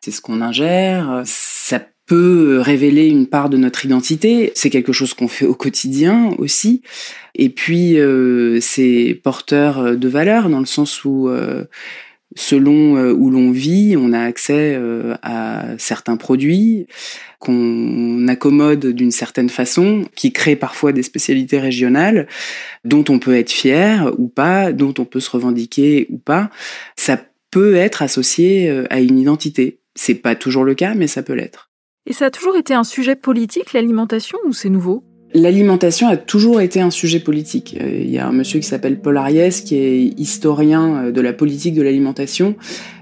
C'est 0.00 0.10
ce 0.10 0.20
qu'on 0.20 0.40
ingère. 0.40 1.22
Ça 1.24 1.80
peut 2.06 2.58
révéler 2.60 3.06
une 3.06 3.28
part 3.28 3.48
de 3.48 3.56
notre 3.56 3.84
identité. 3.84 4.50
C'est 4.56 4.70
quelque 4.70 4.92
chose 4.92 5.14
qu'on 5.14 5.28
fait 5.28 5.46
au 5.46 5.54
quotidien 5.54 6.34
aussi. 6.38 6.82
Et 7.36 7.48
puis, 7.48 7.96
euh, 8.00 8.58
c'est 8.60 9.20
porteur 9.22 9.96
de 9.96 10.08
valeur 10.08 10.48
dans 10.48 10.58
le 10.58 10.66
sens 10.66 11.04
où, 11.04 11.28
euh, 11.28 11.64
selon 12.34 12.96
euh, 12.96 13.12
où 13.12 13.30
l'on 13.30 13.50
vit, 13.50 13.96
on 13.96 14.12
a 14.12 14.20
accès 14.20 14.78
à 15.22 15.66
certains 15.78 16.16
produits 16.16 16.86
qu'on 17.38 18.26
accommode 18.28 18.86
d'une 18.86 19.10
certaine 19.10 19.50
façon, 19.50 20.06
qui 20.14 20.32
créent 20.32 20.56
parfois 20.56 20.92
des 20.92 21.02
spécialités 21.02 21.58
régionales 21.58 22.26
dont 22.84 23.04
on 23.08 23.18
peut 23.18 23.36
être 23.36 23.50
fier 23.50 24.12
ou 24.18 24.28
pas, 24.28 24.72
dont 24.72 24.94
on 24.98 25.04
peut 25.04 25.20
se 25.20 25.30
revendiquer 25.30 26.06
ou 26.10 26.18
pas. 26.18 26.50
Ça 26.96 27.20
peut 27.50 27.76
être 27.76 28.02
associé 28.02 28.70
à 28.88 29.00
une 29.00 29.18
identité. 29.18 29.78
C'est 29.94 30.14
pas 30.14 30.34
toujours 30.34 30.64
le 30.64 30.74
cas, 30.74 30.94
mais 30.94 31.06
ça 31.06 31.22
peut 31.22 31.34
l'être. 31.34 31.70
Et 32.06 32.12
ça 32.12 32.26
a 32.26 32.30
toujours 32.30 32.56
été 32.56 32.74
un 32.74 32.84
sujet 32.84 33.16
politique, 33.16 33.72
l'alimentation, 33.72 34.38
ou 34.44 34.52
c'est 34.52 34.68
nouveau? 34.68 35.04
L'alimentation 35.36 36.06
a 36.06 36.16
toujours 36.16 36.60
été 36.60 36.80
un 36.80 36.90
sujet 36.90 37.18
politique. 37.18 37.76
Euh, 37.80 38.02
il 38.02 38.08
y 38.08 38.18
a 38.18 38.28
un 38.28 38.30
monsieur 38.30 38.60
qui 38.60 38.66
s'appelle 38.68 39.00
Paul 39.00 39.16
Ariès, 39.16 39.62
qui 39.62 39.74
est 39.74 39.98
historien 40.16 41.06
euh, 41.06 41.10
de 41.10 41.20
la 41.20 41.32
politique 41.32 41.74
de 41.74 41.82
l'alimentation. 41.82 42.54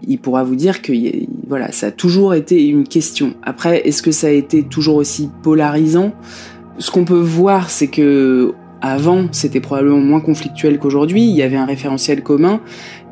Il 0.08 0.18
pourra 0.18 0.42
vous 0.42 0.56
dire 0.56 0.80
que 0.80 0.92
voilà, 1.46 1.72
ça 1.72 1.88
a 1.88 1.90
toujours 1.90 2.32
été 2.32 2.66
une 2.66 2.88
question. 2.88 3.34
Après, 3.42 3.86
est-ce 3.86 4.02
que 4.02 4.12
ça 4.12 4.28
a 4.28 4.30
été 4.30 4.62
toujours 4.62 4.96
aussi 4.96 5.28
polarisant? 5.42 6.14
Ce 6.78 6.90
qu'on 6.90 7.04
peut 7.04 7.20
voir, 7.20 7.68
c'est 7.68 7.88
que 7.88 8.54
avant, 8.80 9.26
c'était 9.30 9.60
probablement 9.60 10.00
moins 10.00 10.20
conflictuel 10.20 10.78
qu'aujourd'hui. 10.78 11.22
Il 11.22 11.36
y 11.36 11.42
avait 11.42 11.56
un 11.56 11.66
référentiel 11.66 12.22
commun. 12.22 12.62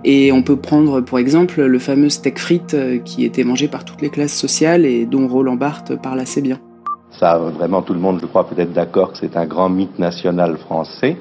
Et 0.02 0.32
on 0.32 0.42
peut 0.42 0.56
prendre 0.56 1.02
pour 1.02 1.18
exemple 1.18 1.62
le 1.62 1.78
fameux 1.78 2.08
steak 2.08 2.38
frites 2.38 2.72
euh, 2.72 2.98
qui 2.98 3.26
était 3.26 3.44
mangé 3.44 3.68
par 3.68 3.84
toutes 3.84 4.00
les 4.00 4.08
classes 4.08 4.34
sociales 4.34 4.86
et 4.86 5.04
dont 5.04 5.28
Roland 5.28 5.56
Barthes 5.56 6.00
parle 6.00 6.20
assez 6.20 6.40
bien. 6.40 6.58
Ça, 7.20 7.36
vraiment, 7.36 7.82
tout 7.82 7.92
le 7.92 8.00
monde, 8.00 8.18
je 8.22 8.24
crois, 8.24 8.48
peut 8.48 8.58
être 8.58 8.72
d'accord 8.72 9.12
que 9.12 9.18
c'est 9.18 9.36
un 9.36 9.44
grand 9.44 9.68
mythe 9.68 9.98
national 9.98 10.56
français. 10.56 11.18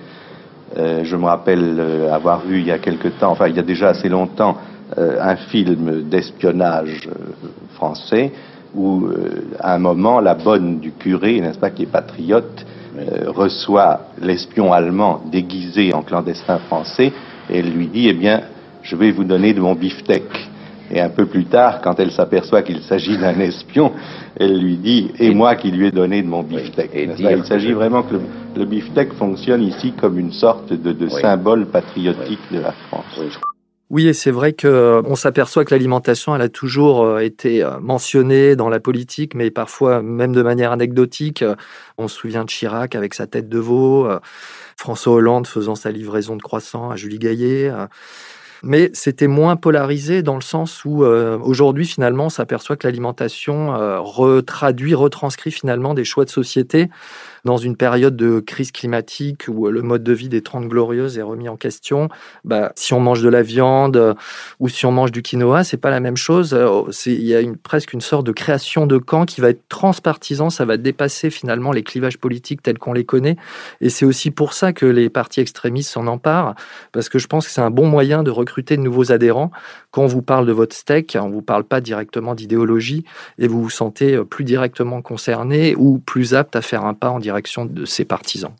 Euh, 0.77 1.03
je 1.03 1.15
me 1.17 1.25
rappelle 1.25 1.75
euh, 1.77 2.13
avoir 2.13 2.39
vu 2.39 2.59
il 2.59 2.67
y 2.67 2.71
a 2.71 2.79
quelque 2.79 3.09
temps, 3.09 3.31
enfin 3.31 3.49
il 3.49 3.57
y 3.57 3.59
a 3.59 3.63
déjà 3.63 3.89
assez 3.89 4.07
longtemps, 4.07 4.55
un 4.97 5.35
film 5.35 6.03
d'espionnage 6.09 7.09
français 7.75 8.31
où, 8.73 9.07
à 9.59 9.75
un 9.75 9.77
moment, 9.77 10.19
la 10.19 10.33
bonne 10.33 10.79
du 10.79 10.93
curé, 10.93 11.39
n'est-ce 11.41 11.59
pas, 11.59 11.69
qui 11.69 11.83
est 11.83 11.91
patriote, 11.91 12.65
reçoit 13.27 13.99
l'espion 14.19 14.73
allemand 14.73 15.21
déguisé 15.31 15.93
en 15.93 16.01
clandestin 16.01 16.57
français 16.57 17.13
et 17.51 17.59
elle 17.59 17.71
lui 17.71 17.85
dit, 17.85 18.07
eh 18.07 18.13
bien, 18.13 18.41
je 18.81 18.95
vais 18.95 19.11
vous 19.11 19.25
donner 19.25 19.53
de 19.53 19.61
mon 19.61 19.75
beefsteak. 19.75 20.23
Et 20.91 20.99
un 20.99 21.09
peu 21.09 21.25
plus 21.27 21.45
tard, 21.45 21.81
quand 21.81 21.99
elle 21.99 22.11
s'aperçoit 22.11 22.63
qu'il 22.63 22.81
s'agit 22.81 23.17
d'un 23.17 23.39
espion, 23.39 23.91
elle 24.35 24.59
lui 24.59 24.77
dit 24.77 25.11
Et 25.19 25.33
moi 25.33 25.55
qui 25.55 25.71
lui 25.71 25.87
ai 25.87 25.91
donné 25.91 26.21
de 26.21 26.27
mon 26.27 26.43
beefsteak. 26.43 26.91
Il 26.93 27.45
s'agit 27.45 27.73
vraiment 27.73 28.03
que 28.03 28.13
le, 28.13 28.21
le 28.55 28.65
beefsteak 28.65 29.13
fonctionne 29.13 29.61
ici 29.63 29.93
comme 29.93 30.17
une 30.17 30.31
sorte 30.31 30.73
de, 30.73 31.07
symbole 31.09 31.67
patriotique 31.67 32.39
de 32.51 32.59
la 32.59 32.71
France. 32.71 33.19
Oui, 33.89 34.07
et 34.07 34.13
c'est 34.13 34.29
vrai 34.29 34.53
que 34.53 35.01
on 35.05 35.15
s'aperçoit 35.15 35.65
que 35.65 35.73
l'alimentation, 35.73 36.35
elle 36.35 36.43
a 36.43 36.49
toujours 36.49 37.03
euh, 37.03 37.19
été 37.19 37.63
euh, 37.63 37.79
mentionnée 37.79 38.55
dans 38.55 38.69
la 38.69 38.79
politique, 38.79 39.33
mais 39.33 39.49
parfois 39.49 40.03
même 40.03 40.31
de 40.31 40.43
manière 40.43 40.71
anecdotique. 40.71 41.43
On 41.97 42.07
se 42.07 42.15
souvient 42.15 42.43
de 42.43 42.49
Chirac 42.49 42.93
avec 42.93 43.15
sa 43.15 43.25
tête 43.25 43.49
de 43.49 43.57
veau, 43.57 44.05
euh, 44.05 44.19
François 44.77 45.13
Hollande 45.13 45.47
faisant 45.47 45.73
sa 45.73 45.89
livraison 45.89 46.35
de 46.35 46.41
croissants 46.41 46.91
à 46.91 46.95
Julie 46.95 47.17
Gaillet 47.17 47.71
mais 48.63 48.89
c'était 48.93 49.27
moins 49.27 49.55
polarisé 49.55 50.21
dans 50.23 50.35
le 50.35 50.41
sens 50.41 50.83
où 50.85 51.03
euh, 51.03 51.37
aujourd'hui 51.41 51.85
finalement 51.85 52.25
on 52.25 52.29
s'aperçoit 52.29 52.75
que 52.75 52.87
l'alimentation 52.87 53.75
euh, 53.75 53.99
retraduit, 53.99 54.93
retranscrit 54.95 55.51
finalement 55.51 55.93
des 55.93 56.05
choix 56.05 56.25
de 56.25 56.29
société 56.29 56.89
dans 57.45 57.57
une 57.57 57.75
période 57.75 58.15
de 58.15 58.39
crise 58.39 58.71
climatique 58.71 59.45
où 59.47 59.67
le 59.67 59.81
mode 59.81 60.03
de 60.03 60.13
vie 60.13 60.29
des 60.29 60.41
Trente 60.41 60.67
Glorieuses 60.67 61.17
est 61.17 61.21
remis 61.21 61.49
en 61.49 61.57
question, 61.57 62.09
bah, 62.43 62.71
si 62.75 62.93
on 62.93 62.99
mange 62.99 63.21
de 63.21 63.29
la 63.29 63.41
viande 63.41 63.97
euh, 63.97 64.13
ou 64.59 64.69
si 64.69 64.85
on 64.85 64.91
mange 64.91 65.11
du 65.11 65.21
quinoa, 65.21 65.63
c'est 65.63 65.77
pas 65.77 65.89
la 65.89 65.99
même 65.99 66.17
chose. 66.17 66.53
Euh, 66.53 66.83
il 67.05 67.25
y 67.25 67.35
a 67.35 67.41
presque 67.63 67.93
une 67.93 68.01
sorte 68.01 68.25
de 68.25 68.31
création 68.31 68.87
de 68.87 68.97
camp 68.97 69.25
qui 69.25 69.41
va 69.41 69.49
être 69.49 69.67
transpartisan, 69.69 70.49
ça 70.49 70.65
va 70.65 70.77
dépasser 70.77 71.29
finalement 71.29 71.71
les 71.71 71.83
clivages 71.83 72.17
politiques 72.17 72.61
tels 72.61 72.77
qu'on 72.77 72.93
les 72.93 73.05
connaît. 73.05 73.37
Et 73.81 73.89
c'est 73.89 74.05
aussi 74.05 74.31
pour 74.31 74.53
ça 74.53 74.73
que 74.73 74.85
les 74.85 75.09
partis 75.09 75.39
extrémistes 75.39 75.91
s'en 75.91 76.07
emparent, 76.07 76.55
parce 76.91 77.09
que 77.09 77.19
je 77.19 77.27
pense 77.27 77.45
que 77.45 77.51
c'est 77.51 77.61
un 77.61 77.71
bon 77.71 77.87
moyen 77.87 78.23
de 78.23 78.31
recruter 78.31 78.77
de 78.77 78.81
nouveaux 78.81 79.11
adhérents. 79.11 79.51
Quand 79.91 80.03
on 80.03 80.07
vous 80.07 80.21
parle 80.21 80.45
de 80.45 80.51
votre 80.51 80.75
steak, 80.75 81.17
on 81.19 81.29
vous 81.29 81.41
parle 81.41 81.63
pas 81.63 81.81
directement 81.81 82.35
d'idéologie 82.35 83.05
et 83.37 83.47
vous 83.47 83.61
vous 83.63 83.69
sentez 83.69 84.15
euh, 84.15 84.23
plus 84.23 84.43
directement 84.43 85.01
concerné 85.01 85.75
ou 85.75 85.99
plus 85.99 86.33
apte 86.33 86.55
à 86.55 86.61
faire 86.61 86.85
un 86.85 86.93
pas 86.93 87.09
en 87.09 87.19
direction 87.19 87.28
de 87.65 87.85
ses 87.85 88.05
partisans. 88.05 88.53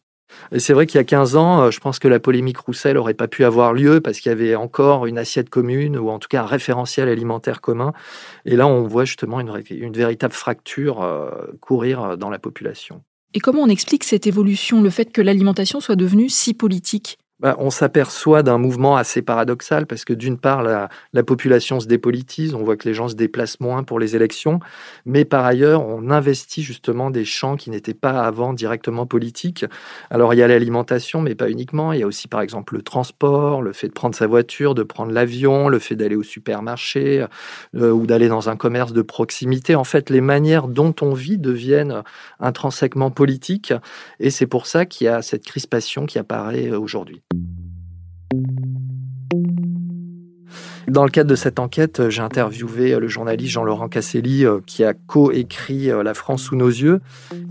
Et 0.52 0.60
c'est 0.60 0.74
vrai 0.74 0.88
qu'il 0.88 0.98
y 0.98 1.02
a 1.02 1.06
15 1.06 1.36
ans, 1.36 1.62
euh, 1.62 1.72
je 1.72 1.80
pense 1.80 2.00
que 2.00 2.08
la 2.08 2.20
polémique 2.20 2.58
Roussel 2.58 2.96
n'aurait 2.96 3.14
pas 3.14 3.28
pu 3.28 3.44
avoir 3.44 3.74
lieu 3.74 4.02
parce 4.02 4.20
qu'il 4.20 4.30
y 4.30 4.34
avait 4.34 4.56
encore 4.56 5.06
une 5.06 5.18
assiette 5.18 5.50
commune 5.50 5.98
ou 5.98 6.10
en 6.10 6.20
tout 6.20 6.28
cas 6.28 6.44
un 6.44 6.46
référentiel 6.46 7.10
alimentaire 7.10 7.62
commun. 7.62 7.94
Et 8.46 8.56
là, 8.56 8.68
on 8.68 8.84
voit 8.84 9.06
justement 9.06 9.40
une, 9.40 9.52
véritable 9.94 10.34
fracture 10.34 11.02
euh, 11.02 11.30
courir 11.60 12.02
euh, 12.02 12.16
dans 12.16 12.30
la 12.30 12.40
population. 12.40 13.02
Et 13.34 13.40
comment 13.40 13.62
on 13.62 13.70
explique 13.70 14.04
cette 14.04 14.26
évolution, 14.26 14.82
le 14.82 14.90
fait 14.90 15.12
que 15.12 15.22
l'alimentation 15.22 15.80
soit 15.80 15.96
devenue 15.96 16.30
si 16.30 16.54
politique? 16.54 17.20
On 17.42 17.70
s'aperçoit 17.70 18.44
d'un 18.44 18.58
mouvement 18.58 18.98
assez 18.98 19.22
paradoxal 19.22 19.86
parce 19.86 20.04
que 20.04 20.14
d'une 20.14 20.38
part, 20.38 20.62
la, 20.62 20.90
population 21.24 21.80
se 21.80 21.88
dépolitise, 21.88 22.54
on 22.54 22.64
voit 22.64 22.76
que 22.76 22.88
les 22.88 22.94
gens 22.94 23.08
se 23.08 23.16
déplacent 23.16 23.60
moins 23.60 23.84
pour 23.84 24.00
les 24.00 24.16
élections, 24.16 24.60
mais 25.06 25.26
par 25.26 25.46
ailleurs, 25.46 25.86
on 25.86 26.10
investit 26.10 26.64
justement 26.64 27.12
des 27.12 27.26
champs 27.26 27.56
qui 27.56 27.70
n'étaient 27.70 27.94
pas 27.94 28.22
avant 28.22 28.54
directement 28.54 29.06
politiques. 29.06 29.66
Alors 30.10 30.34
il 30.34 30.38
y 30.38 30.44
a 30.44 30.48
l'alimentation, 30.48 31.22
mais 31.22 31.36
pas 31.36 31.50
uniquement, 31.50 31.94
il 31.94 32.00
y 32.00 32.04
a 32.04 32.08
aussi 32.08 32.28
par 32.28 32.42
exemple 32.42 32.76
le 32.76 32.82
transport, 32.82 33.62
le 33.62 33.74
fait 33.74 33.88
de 33.88 33.94
prendre 33.94 34.16
sa 34.16 34.28
voiture, 34.28 34.76
de 34.76 34.84
prendre 34.84 35.12
l'avion, 35.12 35.70
le 35.70 35.80
fait 35.80 35.96
d'aller 35.96 36.16
au 36.16 36.24
supermarché 36.24 37.26
euh, 37.76 37.92
ou 37.92 38.06
d'aller 38.06 38.28
dans 38.28 38.50
un 38.50 38.58
commerce 38.58 38.92
de 38.92 39.02
proximité. 39.02 39.76
En 39.76 39.84
fait, 39.84 40.10
les 40.10 40.22
manières 40.22 40.68
dont 40.68 40.96
on 41.02 41.14
vit 41.14 41.38
deviennent 41.38 42.04
intrinsèquement 42.40 43.12
politiques 43.12 43.74
et 44.20 44.30
c'est 44.30 44.48
pour 44.48 44.66
ça 44.66 44.86
qu'il 44.86 45.06
y 45.06 45.08
a 45.08 45.22
cette 45.22 45.46
crispation 45.46 46.06
qui 46.06 46.20
apparaît 46.20 46.72
aujourd'hui. 46.72 47.22
Dans 50.90 51.04
le 51.04 51.12
cadre 51.12 51.30
de 51.30 51.36
cette 51.36 51.60
enquête, 51.60 52.10
j'ai 52.10 52.22
interviewé 52.22 52.98
le 53.00 53.08
journaliste 53.08 53.52
Jean-Laurent 53.52 53.90
Casselli 53.90 54.44
euh, 54.44 54.60
qui 54.66 54.84
a 54.84 54.96
co-écrit 54.96 55.92
euh, 55.92 56.02
La 56.02 56.16
France 56.16 56.44
sous 56.44 56.56
nos 56.56 56.68
yeux. 56.68 57.00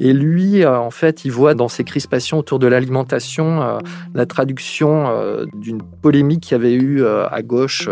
Et 0.01 0.13
lui, 0.13 0.65
euh, 0.65 0.77
en 0.77 0.91
fait, 0.91 1.25
il 1.25 1.31
voit 1.31 1.55
dans 1.55 1.69
ces 1.69 1.85
crispations 1.85 2.39
autour 2.39 2.59
de 2.59 2.67
l'alimentation 2.67 3.79
la 4.15 4.27
traduction 4.27 5.47
d'une 5.55 5.83
polémique 5.83 6.41
qu'il 6.41 6.53
y 6.53 6.55
avait 6.55 6.75
eu 6.75 7.05
à 7.05 7.43
gauche 7.43 7.89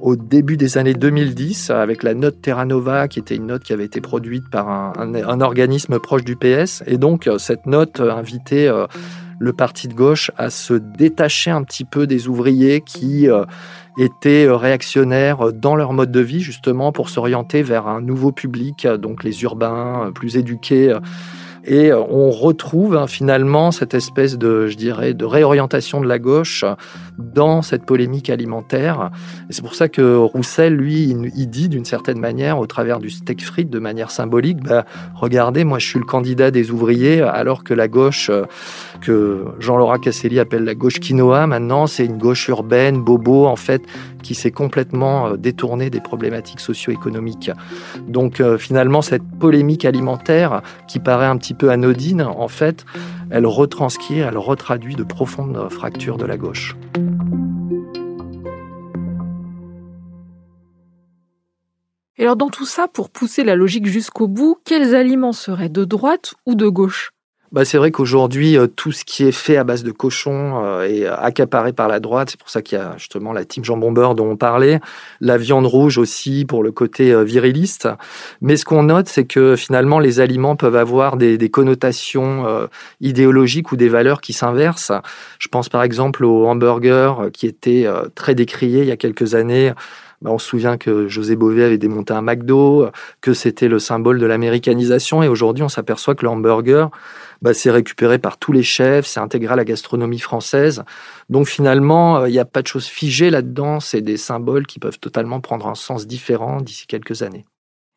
au 0.00 0.16
début 0.16 0.56
des 0.56 0.78
années 0.78 0.94
2010 0.94 1.70
avec 1.70 2.02
la 2.02 2.14
note 2.14 2.40
Terra 2.42 2.64
Nova, 2.64 3.08
qui 3.08 3.18
était 3.18 3.36
une 3.36 3.46
note 3.46 3.62
qui 3.62 3.72
avait 3.72 3.84
été 3.84 4.00
produite 4.00 4.48
par 4.50 4.68
un, 4.68 5.40
organisme 5.40 5.98
proche 5.98 6.24
du 6.24 6.36
PS. 6.36 6.82
Et 6.86 6.98
donc, 6.98 7.28
cette 7.38 7.66
note 7.66 8.00
invitait 8.00 8.68
le 9.40 9.54
parti 9.54 9.88
de 9.88 9.94
gauche 9.94 10.30
à 10.36 10.50
se 10.50 10.74
détacher 10.74 11.50
un 11.50 11.64
petit 11.64 11.84
peu 11.84 12.06
des 12.06 12.28
ouvriers 12.28 12.82
qui 12.82 13.28
euh, 13.28 13.44
étaient 13.98 14.46
euh, 14.46 14.56
réactionnaires 14.56 15.52
dans 15.52 15.76
leur 15.76 15.92
mode 15.92 16.12
de 16.12 16.20
vie, 16.20 16.40
justement 16.40 16.92
pour 16.92 17.08
s'orienter 17.08 17.62
vers 17.62 17.86
un 17.86 18.00
nouveau 18.00 18.32
public, 18.32 18.86
donc 18.86 19.24
les 19.24 19.42
urbains 19.42 20.06
euh, 20.06 20.10
plus 20.10 20.36
éduqués 20.36 20.94
et 21.64 21.92
euh, 21.92 22.00
on 22.08 22.30
retrouve 22.30 22.96
hein, 22.96 23.06
finalement 23.06 23.70
cette 23.70 23.94
espèce 23.94 24.38
de, 24.38 24.66
je 24.66 24.76
dirais, 24.76 25.14
de 25.14 25.24
réorientation 25.24 26.00
de 26.00 26.06
la 26.06 26.18
gauche 26.18 26.64
dans 27.18 27.62
cette 27.62 27.84
polémique 27.84 28.30
alimentaire. 28.30 29.10
Et 29.48 29.52
c'est 29.52 29.62
pour 29.62 29.74
ça 29.74 29.88
que 29.88 30.16
Roussel, 30.16 30.74
lui, 30.74 31.14
il, 31.34 31.50
dit 31.50 31.68
d'une 31.68 31.84
certaine 31.84 32.18
manière, 32.18 32.58
au 32.58 32.66
travers 32.66 32.98
du 32.98 33.10
steak 33.10 33.44
frites, 33.44 33.70
de 33.70 33.78
manière 33.78 34.10
symbolique, 34.10 34.62
bah, 34.62 34.84
regardez, 35.14 35.64
moi 35.64 35.78
je 35.78 35.86
suis 35.86 35.98
le 35.98 36.04
candidat 36.04 36.50
des 36.50 36.70
ouvriers, 36.70 37.20
alors 37.20 37.62
que 37.62 37.74
la 37.74 37.88
gauche, 37.88 38.30
euh, 38.30 38.44
que 39.02 39.44
Jean-Laurent 39.58 39.98
Casselli 39.98 40.38
appelle 40.38 40.64
la 40.64 40.74
gauche 40.74 41.00
quinoa, 41.00 41.46
maintenant 41.46 41.86
c'est 41.86 42.06
une 42.06 42.18
gauche 42.18 42.48
urbaine, 42.48 43.02
bobo, 43.02 43.46
en 43.46 43.56
fait, 43.56 43.82
qui 44.22 44.34
s'est 44.34 44.50
complètement 44.50 45.28
euh, 45.28 45.36
détournée 45.36 45.90
des 45.90 46.00
problématiques 46.00 46.60
socio-économiques. 46.60 47.50
Donc 48.08 48.42
finalement, 48.58 49.02
cette 49.02 49.22
polémique 49.38 49.84
alimentaire 49.84 50.62
qui 50.88 50.98
paraît 50.98 51.26
un 51.26 51.36
petit 51.36 51.54
anodine, 51.68 52.22
en 52.22 52.48
fait, 52.48 52.84
elle 53.30 53.46
retranscrit, 53.46 54.18
elle 54.18 54.38
retraduit 54.38 54.94
de 54.94 55.02
profondes 55.02 55.68
fractures 55.70 56.16
de 56.16 56.26
la 56.26 56.36
gauche. 56.36 56.76
Et 62.16 62.24
alors 62.24 62.36
dans 62.36 62.50
tout 62.50 62.66
ça, 62.66 62.86
pour 62.86 63.08
pousser 63.08 63.44
la 63.44 63.56
logique 63.56 63.86
jusqu'au 63.86 64.28
bout, 64.28 64.58
quels 64.64 64.94
aliments 64.94 65.32
seraient 65.32 65.70
de 65.70 65.84
droite 65.84 66.34
ou 66.44 66.54
de 66.54 66.68
gauche? 66.68 67.12
Bah, 67.52 67.64
c'est 67.64 67.78
vrai 67.78 67.90
qu'aujourd'hui, 67.90 68.56
euh, 68.56 68.68
tout 68.68 68.92
ce 68.92 69.04
qui 69.04 69.24
est 69.24 69.32
fait 69.32 69.56
à 69.56 69.64
base 69.64 69.82
de 69.82 69.90
cochon 69.90 70.62
euh, 70.64 70.82
est 70.82 71.06
accaparé 71.06 71.72
par 71.72 71.88
la 71.88 71.98
droite. 71.98 72.30
C'est 72.30 72.38
pour 72.38 72.48
ça 72.48 72.62
qu'il 72.62 72.78
y 72.78 72.80
a 72.80 72.94
justement 72.96 73.32
la 73.32 73.44
team 73.44 73.64
jambon 73.64 73.90
beurre 73.90 74.14
dont 74.14 74.30
on 74.30 74.36
parlait, 74.36 74.80
la 75.20 75.36
viande 75.36 75.66
rouge 75.66 75.98
aussi 75.98 76.44
pour 76.44 76.62
le 76.62 76.70
côté 76.70 77.12
euh, 77.12 77.24
viriliste. 77.24 77.88
Mais 78.40 78.56
ce 78.56 78.64
qu'on 78.64 78.84
note, 78.84 79.08
c'est 79.08 79.24
que 79.24 79.56
finalement, 79.56 79.98
les 79.98 80.20
aliments 80.20 80.54
peuvent 80.54 80.76
avoir 80.76 81.16
des, 81.16 81.38
des 81.38 81.50
connotations 81.50 82.68
idéologiques 83.00 83.72
ou 83.72 83.76
des 83.76 83.88
valeurs 83.88 84.20
qui 84.20 84.32
s'inversent. 84.32 84.92
Je 85.38 85.48
pense 85.48 85.68
par 85.68 85.82
exemple 85.82 86.24
au 86.24 86.46
hamburger 86.46 87.30
qui 87.32 87.46
était 87.46 87.86
très 88.14 88.34
décrié 88.34 88.82
il 88.82 88.88
y 88.88 88.92
a 88.92 88.96
quelques 88.96 89.34
années 89.34 89.72
bah, 90.22 90.30
on 90.30 90.38
se 90.38 90.46
souvient 90.46 90.76
que 90.76 91.08
José 91.08 91.34
Bové 91.34 91.64
avait 91.64 91.78
démonté 91.78 92.12
un 92.12 92.20
McDo, 92.20 92.90
que 93.20 93.32
c'était 93.32 93.68
le 93.68 93.78
symbole 93.78 94.18
de 94.18 94.26
l'américanisation, 94.26 95.22
et 95.22 95.28
aujourd'hui 95.28 95.64
on 95.64 95.68
s'aperçoit 95.68 96.14
que 96.14 96.24
le 96.24 96.30
hamburger, 96.30 96.90
bah, 97.40 97.54
c'est 97.54 97.70
récupéré 97.70 98.18
par 98.18 98.36
tous 98.36 98.52
les 98.52 98.62
chefs, 98.62 99.06
c'est 99.06 99.20
intégré 99.20 99.54
à 99.54 99.56
la 99.56 99.64
gastronomie 99.64 100.18
française. 100.18 100.84
Donc 101.30 101.46
finalement, 101.46 102.18
euh, 102.18 102.28
il 102.28 102.32
n'y 102.32 102.38
a 102.38 102.44
pas 102.44 102.60
de 102.60 102.66
choses 102.66 102.86
figées 102.86 103.30
là-dedans, 103.30 103.80
c'est 103.80 104.02
des 104.02 104.18
symboles 104.18 104.66
qui 104.66 104.78
peuvent 104.78 104.98
totalement 104.98 105.40
prendre 105.40 105.66
un 105.66 105.74
sens 105.74 106.06
différent 106.06 106.60
d'ici 106.60 106.86
quelques 106.86 107.22
années. 107.22 107.46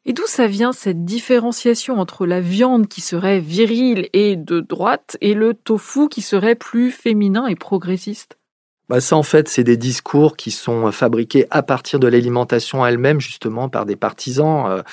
Et 0.06 0.14
d'où 0.14 0.26
ça 0.26 0.48
vient 0.48 0.74
cette 0.74 1.06
différenciation 1.06 2.00
entre 2.00 2.26
la 2.26 2.42
viande 2.42 2.88
qui 2.88 3.00
serait 3.00 3.40
virile 3.40 4.10
et 4.12 4.36
de 4.36 4.60
droite 4.60 5.18
et 5.22 5.34
le 5.34 5.54
tofu 5.54 6.10
qui 6.10 6.22
serait 6.22 6.56
plus 6.56 6.92
féminin 6.92 7.48
et 7.48 7.56
progressiste? 7.56 8.38
Bah 8.90 9.00
ça, 9.00 9.16
en 9.16 9.24
fait, 9.24 9.48
c'est 9.48 9.64
des 9.64 9.78
discours 9.78 10.36
qui 10.36 10.52
sont 10.52 10.92
fabriqués 10.92 11.48
à 11.52 11.64
partir 11.64 12.00
de 12.00 12.08
l'alimentation 12.08 12.86
elle-même, 12.86 13.22
justement, 13.22 13.70
par 13.70 13.86
des 13.86 13.96
partisans. 13.96 14.66
Euh, 14.68 14.84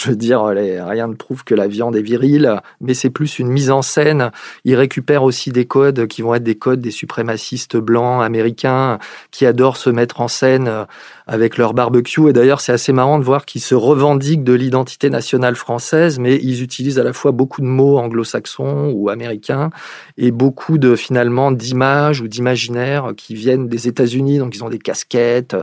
je 0.00 0.10
veux 0.10 0.16
dire, 0.16 0.44
rien 0.44 1.08
ne 1.08 1.14
prouve 1.14 1.44
que 1.44 1.54
la 1.54 1.66
viande 1.68 1.96
est 1.96 2.02
virile, 2.02 2.60
mais 2.80 2.94
c'est 2.94 3.10
plus 3.10 3.38
une 3.38 3.48
mise 3.48 3.70
en 3.70 3.82
scène. 3.82 4.30
Ils 4.64 4.76
récupèrent 4.76 5.22
aussi 5.22 5.50
des 5.50 5.66
codes 5.66 6.06
qui 6.06 6.22
vont 6.22 6.34
être 6.34 6.42
des 6.42 6.56
codes 6.56 6.80
des 6.80 6.90
suprémacistes 6.90 7.76
blancs 7.76 8.22
américains 8.22 8.98
qui 9.30 9.44
adorent 9.46 9.76
se 9.76 9.90
mettre 9.90 10.20
en 10.20 10.28
scène 10.28 10.68
euh, 10.68 10.84
avec 11.26 11.56
leur 11.56 11.74
barbecue. 11.74 12.28
Et 12.28 12.32
d'ailleurs, 12.32 12.60
c'est 12.60 12.72
assez 12.72 12.92
marrant 12.92 13.18
de 13.18 13.24
voir 13.24 13.44
qu'ils 13.44 13.60
se 13.60 13.74
revendiquent 13.74 14.44
de 14.44 14.52
l'identité 14.52 15.10
nationale 15.10 15.56
française, 15.56 16.18
mais 16.18 16.36
ils 16.36 16.62
utilisent 16.62 16.98
à 16.98 17.04
la 17.04 17.12
fois 17.12 17.32
beaucoup 17.32 17.60
de 17.60 17.66
mots 17.66 17.98
anglo-saxons 17.98 18.92
ou 18.94 19.08
américains 19.08 19.70
et 20.16 20.30
beaucoup 20.30 20.78
de 20.78 20.96
finalement 20.96 21.52
d'images 21.52 22.20
ou 22.20 22.28
d'imaginaires 22.28 23.12
qui 23.16 23.34
viennent 23.34 23.68
des 23.68 23.88
États-Unis. 23.88 24.38
Donc, 24.38 24.54
ils 24.56 24.64
ont 24.64 24.68
des 24.68 24.78
casquettes, 24.78 25.56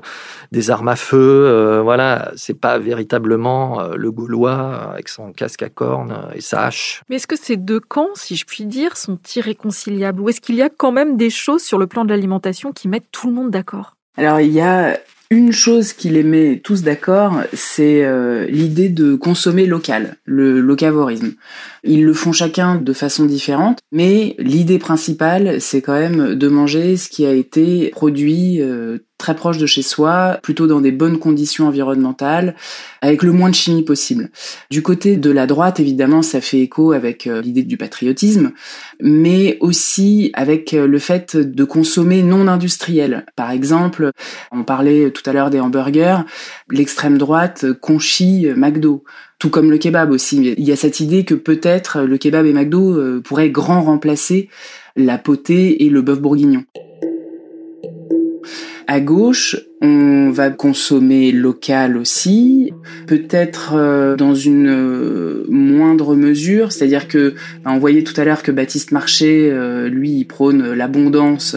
des 0.51 0.71
armes 0.71 0.87
à 0.87 0.95
feu. 0.95 1.17
Euh, 1.19 1.81
voilà, 1.81 2.31
c'est 2.35 2.59
pas 2.59 2.77
véritablement 2.77 3.81
euh, 3.81 3.95
le 3.95 4.11
Gaulois 4.11 4.91
avec 4.93 5.09
son 5.09 5.31
casque 5.31 5.63
à 5.63 5.69
cornes 5.69 6.29
et 6.33 6.41
sa 6.41 6.65
hache. 6.65 7.03
Mais 7.09 7.17
est-ce 7.17 7.27
que 7.27 7.37
ces 7.37 7.57
deux 7.57 7.79
camps, 7.79 8.09
si 8.15 8.35
je 8.35 8.45
puis 8.45 8.65
dire, 8.65 8.97
sont 8.97 9.19
irréconciliables? 9.35 10.21
Ou 10.21 10.29
est-ce 10.29 10.41
qu'il 10.41 10.55
y 10.55 10.61
a 10.61 10.69
quand 10.69 10.91
même 10.91 11.17
des 11.17 11.29
choses 11.29 11.63
sur 11.63 11.77
le 11.77 11.87
plan 11.87 12.05
de 12.05 12.09
l'alimentation 12.09 12.71
qui 12.71 12.87
mettent 12.87 13.11
tout 13.11 13.27
le 13.27 13.33
monde 13.33 13.51
d'accord? 13.51 13.95
Alors 14.17 14.41
il 14.41 14.51
y 14.51 14.61
a 14.61 14.97
une 15.31 15.51
chose 15.51 15.93
qui 15.93 16.09
les 16.09 16.23
met 16.23 16.59
tous 16.63 16.81
d'accord, 16.81 17.41
c'est 17.53 18.03
euh, 18.03 18.47
l'idée 18.47 18.89
de 18.89 19.13
consommer 19.13 19.67
local, 19.67 20.17
le 20.25 20.59
locavorisme. 20.59 21.33
Ils 21.83 22.03
le 22.03 22.13
font 22.13 22.31
chacun 22.31 22.75
de 22.75 22.93
façon 22.93 23.25
différente, 23.25 23.79
mais 23.91 24.35
l'idée 24.39 24.79
principale, 24.79 25.61
c'est 25.61 25.81
quand 25.81 25.93
même 25.93 26.33
de 26.33 26.47
manger 26.47 26.97
ce 26.97 27.09
qui 27.09 27.27
a 27.27 27.33
été 27.33 27.89
produit 27.89 28.59
euh, 28.61 28.97
très 29.19 29.35
proche 29.35 29.59
de 29.59 29.67
chez 29.67 29.83
soi, 29.83 30.39
plutôt 30.41 30.65
dans 30.65 30.81
des 30.81 30.91
bonnes 30.91 31.19
conditions 31.19 31.67
environnementales, 31.67 32.55
avec 33.01 33.21
le 33.21 33.31
moins 33.31 33.49
de 33.49 33.55
chimie 33.55 33.83
possible. 33.83 34.31
Du 34.71 34.81
côté 34.81 35.17
de 35.17 35.29
la 35.29 35.45
droite, 35.45 35.79
évidemment, 35.79 36.23
ça 36.23 36.41
fait 36.41 36.61
écho 36.61 36.93
avec 36.93 37.27
euh, 37.27 37.41
l'idée 37.41 37.61
du 37.61 37.77
patriotisme, 37.77 38.53
mais 38.99 39.57
aussi 39.59 40.31
avec 40.33 40.73
euh, 40.73 40.87
le 40.87 40.97
fait 40.99 41.37
de 41.37 41.63
consommer 41.63 42.23
non 42.23 42.47
industriel. 42.47 43.25
Par 43.35 43.51
exemple, 43.51 44.11
on 44.51 44.63
parlait 44.63 45.11
tout 45.11 45.29
à 45.29 45.33
l'heure 45.33 45.51
des 45.51 45.59
hamburgers, 45.59 46.21
l'extrême 46.71 47.19
droite 47.19 47.65
conchit 47.79 48.47
McDo 48.55 49.03
tout 49.39 49.49
comme 49.49 49.71
le 49.71 49.77
kebab 49.77 50.11
aussi. 50.11 50.53
Il 50.57 50.65
y 50.65 50.71
a 50.73 50.75
cette 50.75 50.99
idée 50.99 51.23
que 51.23 51.33
peut-être 51.33 52.01
le 52.01 52.17
kebab 52.17 52.45
et 52.45 52.53
McDo 52.53 52.97
euh, 52.97 53.21
pourraient 53.21 53.49
grand 53.49 53.81
remplacer 53.81 54.49
la 54.97 55.17
potée 55.17 55.85
et 55.85 55.89
le 55.89 56.01
bœuf 56.01 56.19
bourguignon. 56.19 56.65
À 58.91 59.01
gauche, 59.01 59.55
on 59.81 60.29
va 60.31 60.49
consommer 60.49 61.31
local 61.31 61.95
aussi, 61.95 62.73
peut-être 63.07 63.73
euh, 63.75 64.17
dans 64.17 64.35
une 64.35 64.67
euh, 64.67 65.45
moindre 65.49 66.15
mesure, 66.15 66.73
c'est-à-dire 66.73 67.07
que 67.07 67.33
bah, 67.63 67.71
on 67.73 67.79
voyait 67.79 68.03
tout 68.03 68.19
à 68.19 68.25
l'heure 68.25 68.43
que 68.43 68.51
Baptiste 68.51 68.91
Marché, 68.91 69.49
euh, 69.51 69.87
lui, 69.87 70.11
il 70.11 70.25
prône 70.25 70.73
l'abondance 70.73 71.55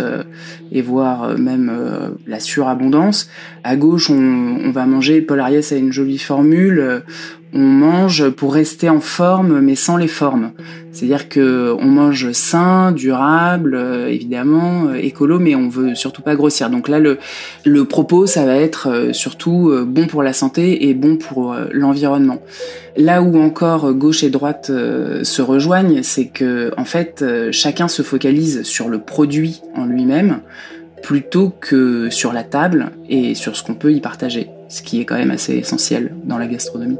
et 0.71 0.83
voire 0.83 1.37
même 1.37 1.71
la 2.27 2.39
surabondance. 2.39 3.29
À 3.65 3.77
gauche, 3.77 4.09
on, 4.09 4.59
on 4.65 4.71
va 4.71 4.87
manger, 4.87 5.21
Paul 5.21 5.41
Ariès 5.41 5.73
a 5.73 5.77
une 5.77 5.93
jolie 5.93 6.19
formule, 6.19 7.03
on 7.55 7.61
mange 7.61 8.31
pour 8.31 8.55
rester 8.55 8.89
en 8.89 9.01
forme 9.01 9.61
mais 9.61 9.75
sans 9.75 9.97
les 9.97 10.09
formes. 10.09 10.53
C'est-à-dire 10.91 11.29
que 11.29 11.75
on 11.79 11.87
mange 11.87 12.33
sain, 12.33 12.93
durable, 12.93 13.79
évidemment, 14.09 14.93
écolo, 14.95 15.39
mais 15.39 15.55
on 15.55 15.69
veut 15.69 15.95
surtout 15.95 16.23
pas 16.23 16.35
grossir. 16.35 16.71
Donc 16.71 16.89
là, 16.89 16.99
le, 16.99 17.19
le 17.65 17.85
propos, 17.85 18.12
ça 18.27 18.45
va 18.45 18.57
être 18.57 18.89
euh, 18.89 19.13
surtout 19.13 19.73
bon 19.87 20.07
pour 20.07 20.23
la 20.23 20.33
santé 20.33 20.89
et 20.89 20.95
bon 20.95 21.17
pour 21.17 21.57
l'environnement. 21.73 22.39
Là 22.97 23.23
où 23.23 23.39
encore 23.41 23.93
gauche 23.95 24.23
et 24.23 24.31
droite 24.31 24.67
se 24.67 25.43
rejoignent, 25.43 26.03
c'est 26.03 26.27
que 26.27 26.73
en 26.77 26.85
fait, 26.85 27.25
chacun 27.51 27.89
se 27.89 28.03
focalise 28.03 28.63
sur 28.65 28.89
le 28.89 28.99
produit 28.99 29.63
en 29.75 29.87
lui-même 29.87 30.41
plutôt 31.03 31.51
que 31.51 32.11
sur 32.11 32.33
la 32.33 32.45
table 32.45 32.93
et 33.09 33.35
sur 33.35 33.57
ce 33.57 33.65
qu'on 33.65 33.75
peut 33.75 33.93
y 33.93 34.01
partager, 34.01 34.51
ce 34.69 34.83
qui 34.83 35.01
est 35.01 35.05
quand 35.05 35.17
même 35.17 35.31
assez 35.33 35.57
essentiel 35.57 36.15
dans 36.25 36.39
la 36.39 36.47
gastronomie. 36.47 36.99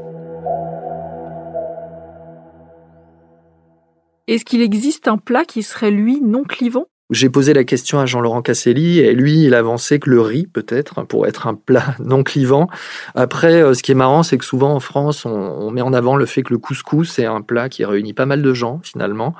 Est-ce 4.27 4.45
qu'il 4.45 4.61
existe 4.61 5.07
un 5.07 5.17
plat 5.17 5.43
qui 5.43 5.63
serait, 5.63 5.91
lui, 5.91 6.21
non 6.21 6.43
clivant? 6.43 6.85
J'ai 7.13 7.29
posé 7.29 7.53
la 7.53 7.63
question 7.63 7.99
à 7.99 8.05
Jean-Laurent 8.05 8.41
Casselli 8.41 8.99
et 8.99 9.13
lui, 9.13 9.45
il 9.45 9.53
avançait 9.53 9.99
que 9.99 10.09
le 10.09 10.21
riz, 10.21 10.47
peut-être, 10.51 11.03
pour 11.05 11.27
être 11.27 11.47
un 11.47 11.53
plat 11.53 11.95
non 12.03 12.23
clivant. 12.23 12.67
Après, 13.15 13.61
euh, 13.61 13.73
ce 13.73 13.83
qui 13.83 13.91
est 13.91 13.95
marrant, 13.95 14.23
c'est 14.23 14.37
que 14.37 14.45
souvent 14.45 14.73
en 14.73 14.79
France, 14.79 15.25
on, 15.25 15.71
met 15.71 15.81
en 15.81 15.93
avant 15.93 16.15
le 16.15 16.25
fait 16.25 16.43
que 16.43 16.53
le 16.53 16.59
couscous, 16.59 17.09
c'est 17.09 17.25
un 17.25 17.41
plat 17.41 17.69
qui 17.69 17.85
réunit 17.85 18.13
pas 18.13 18.25
mal 18.25 18.41
de 18.41 18.53
gens, 18.53 18.79
finalement. 18.83 19.33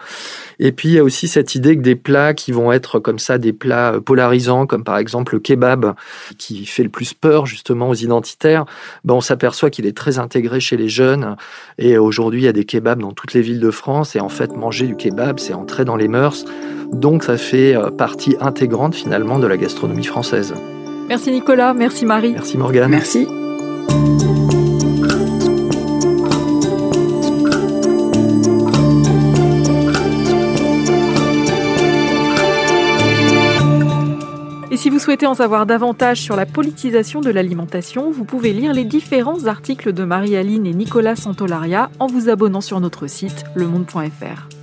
Et 0.59 0.71
puis, 0.71 0.89
il 0.89 0.95
y 0.95 0.99
a 0.99 1.03
aussi 1.03 1.27
cette 1.27 1.55
idée 1.55 1.75
que 1.75 1.81
des 1.81 1.95
plats 1.95 2.33
qui 2.33 2.51
vont 2.51 2.71
être 2.71 2.99
comme 2.99 3.19
ça, 3.19 3.38
des 3.38 3.53
plats 3.53 3.95
euh, 3.95 3.99
polarisants, 3.99 4.65
comme 4.65 4.83
par 4.83 4.97
exemple 4.97 5.33
le 5.33 5.39
kebab, 5.39 5.93
qui 6.38 6.65
fait 6.65 6.83
le 6.83 6.89
plus 6.89 7.13
peur, 7.13 7.45
justement, 7.45 7.89
aux 7.89 7.95
identitaires, 7.95 8.65
ben, 9.03 9.15
on 9.15 9.21
s'aperçoit 9.21 9.69
qu'il 9.69 9.86
est 9.86 9.97
très 9.97 10.19
intégré 10.19 10.59
chez 10.59 10.77
les 10.77 10.89
jeunes. 10.89 11.36
Et 11.77 11.97
aujourd'hui, 11.97 12.41
il 12.41 12.45
y 12.45 12.47
a 12.47 12.53
des 12.53 12.65
kebabs 12.65 12.99
dans 12.99 13.12
toutes 13.12 13.33
les 13.33 13.41
villes 13.41 13.59
de 13.59 13.71
France. 13.71 14.15
Et 14.15 14.19
en 14.19 14.29
fait, 14.29 14.55
manger 14.55 14.88
du 14.88 14.95
kebab, 14.95 15.39
c'est 15.39 15.53
entrer 15.53 15.86
dans 15.86 15.95
les 15.95 16.07
mœurs. 16.07 16.45
Donc 16.93 17.23
ça 17.23 17.38
fait 17.38 17.75
euh, 17.75 17.89
partie 17.89 18.36
intégrante 18.39 18.95
finalement 18.95 19.39
de 19.39 19.47
la 19.47 19.58
gastronomie 19.58 20.06
française. 20.06 20.53
Merci 21.10 21.32
Nicolas, 21.32 21.73
merci 21.73 22.06
Marie. 22.06 22.34
Merci 22.34 22.58
Morgane. 22.58 22.89
Merci. 22.89 23.27
Et 34.71 34.77
si 34.77 34.89
vous 34.89 34.97
souhaitez 34.97 35.27
en 35.27 35.36
savoir 35.36 35.67
davantage 35.67 36.19
sur 36.19 36.36
la 36.36 36.47
politisation 36.47 37.21
de 37.21 37.29
l'alimentation, 37.29 38.10
vous 38.10 38.25
pouvez 38.25 38.53
lire 38.53 38.73
les 38.73 38.86
différents 38.86 39.45
articles 39.45 39.93
de 39.93 40.03
Marie-Aline 40.03 40.65
et 40.65 40.73
Nicolas 40.73 41.15
Santolaria 41.15 41.91
en 41.99 42.08
vous 42.08 42.27
abonnant 42.27 42.62
sur 42.62 42.79
notre 42.79 43.06
site 43.06 43.43
lemonde.fr. 43.56 44.62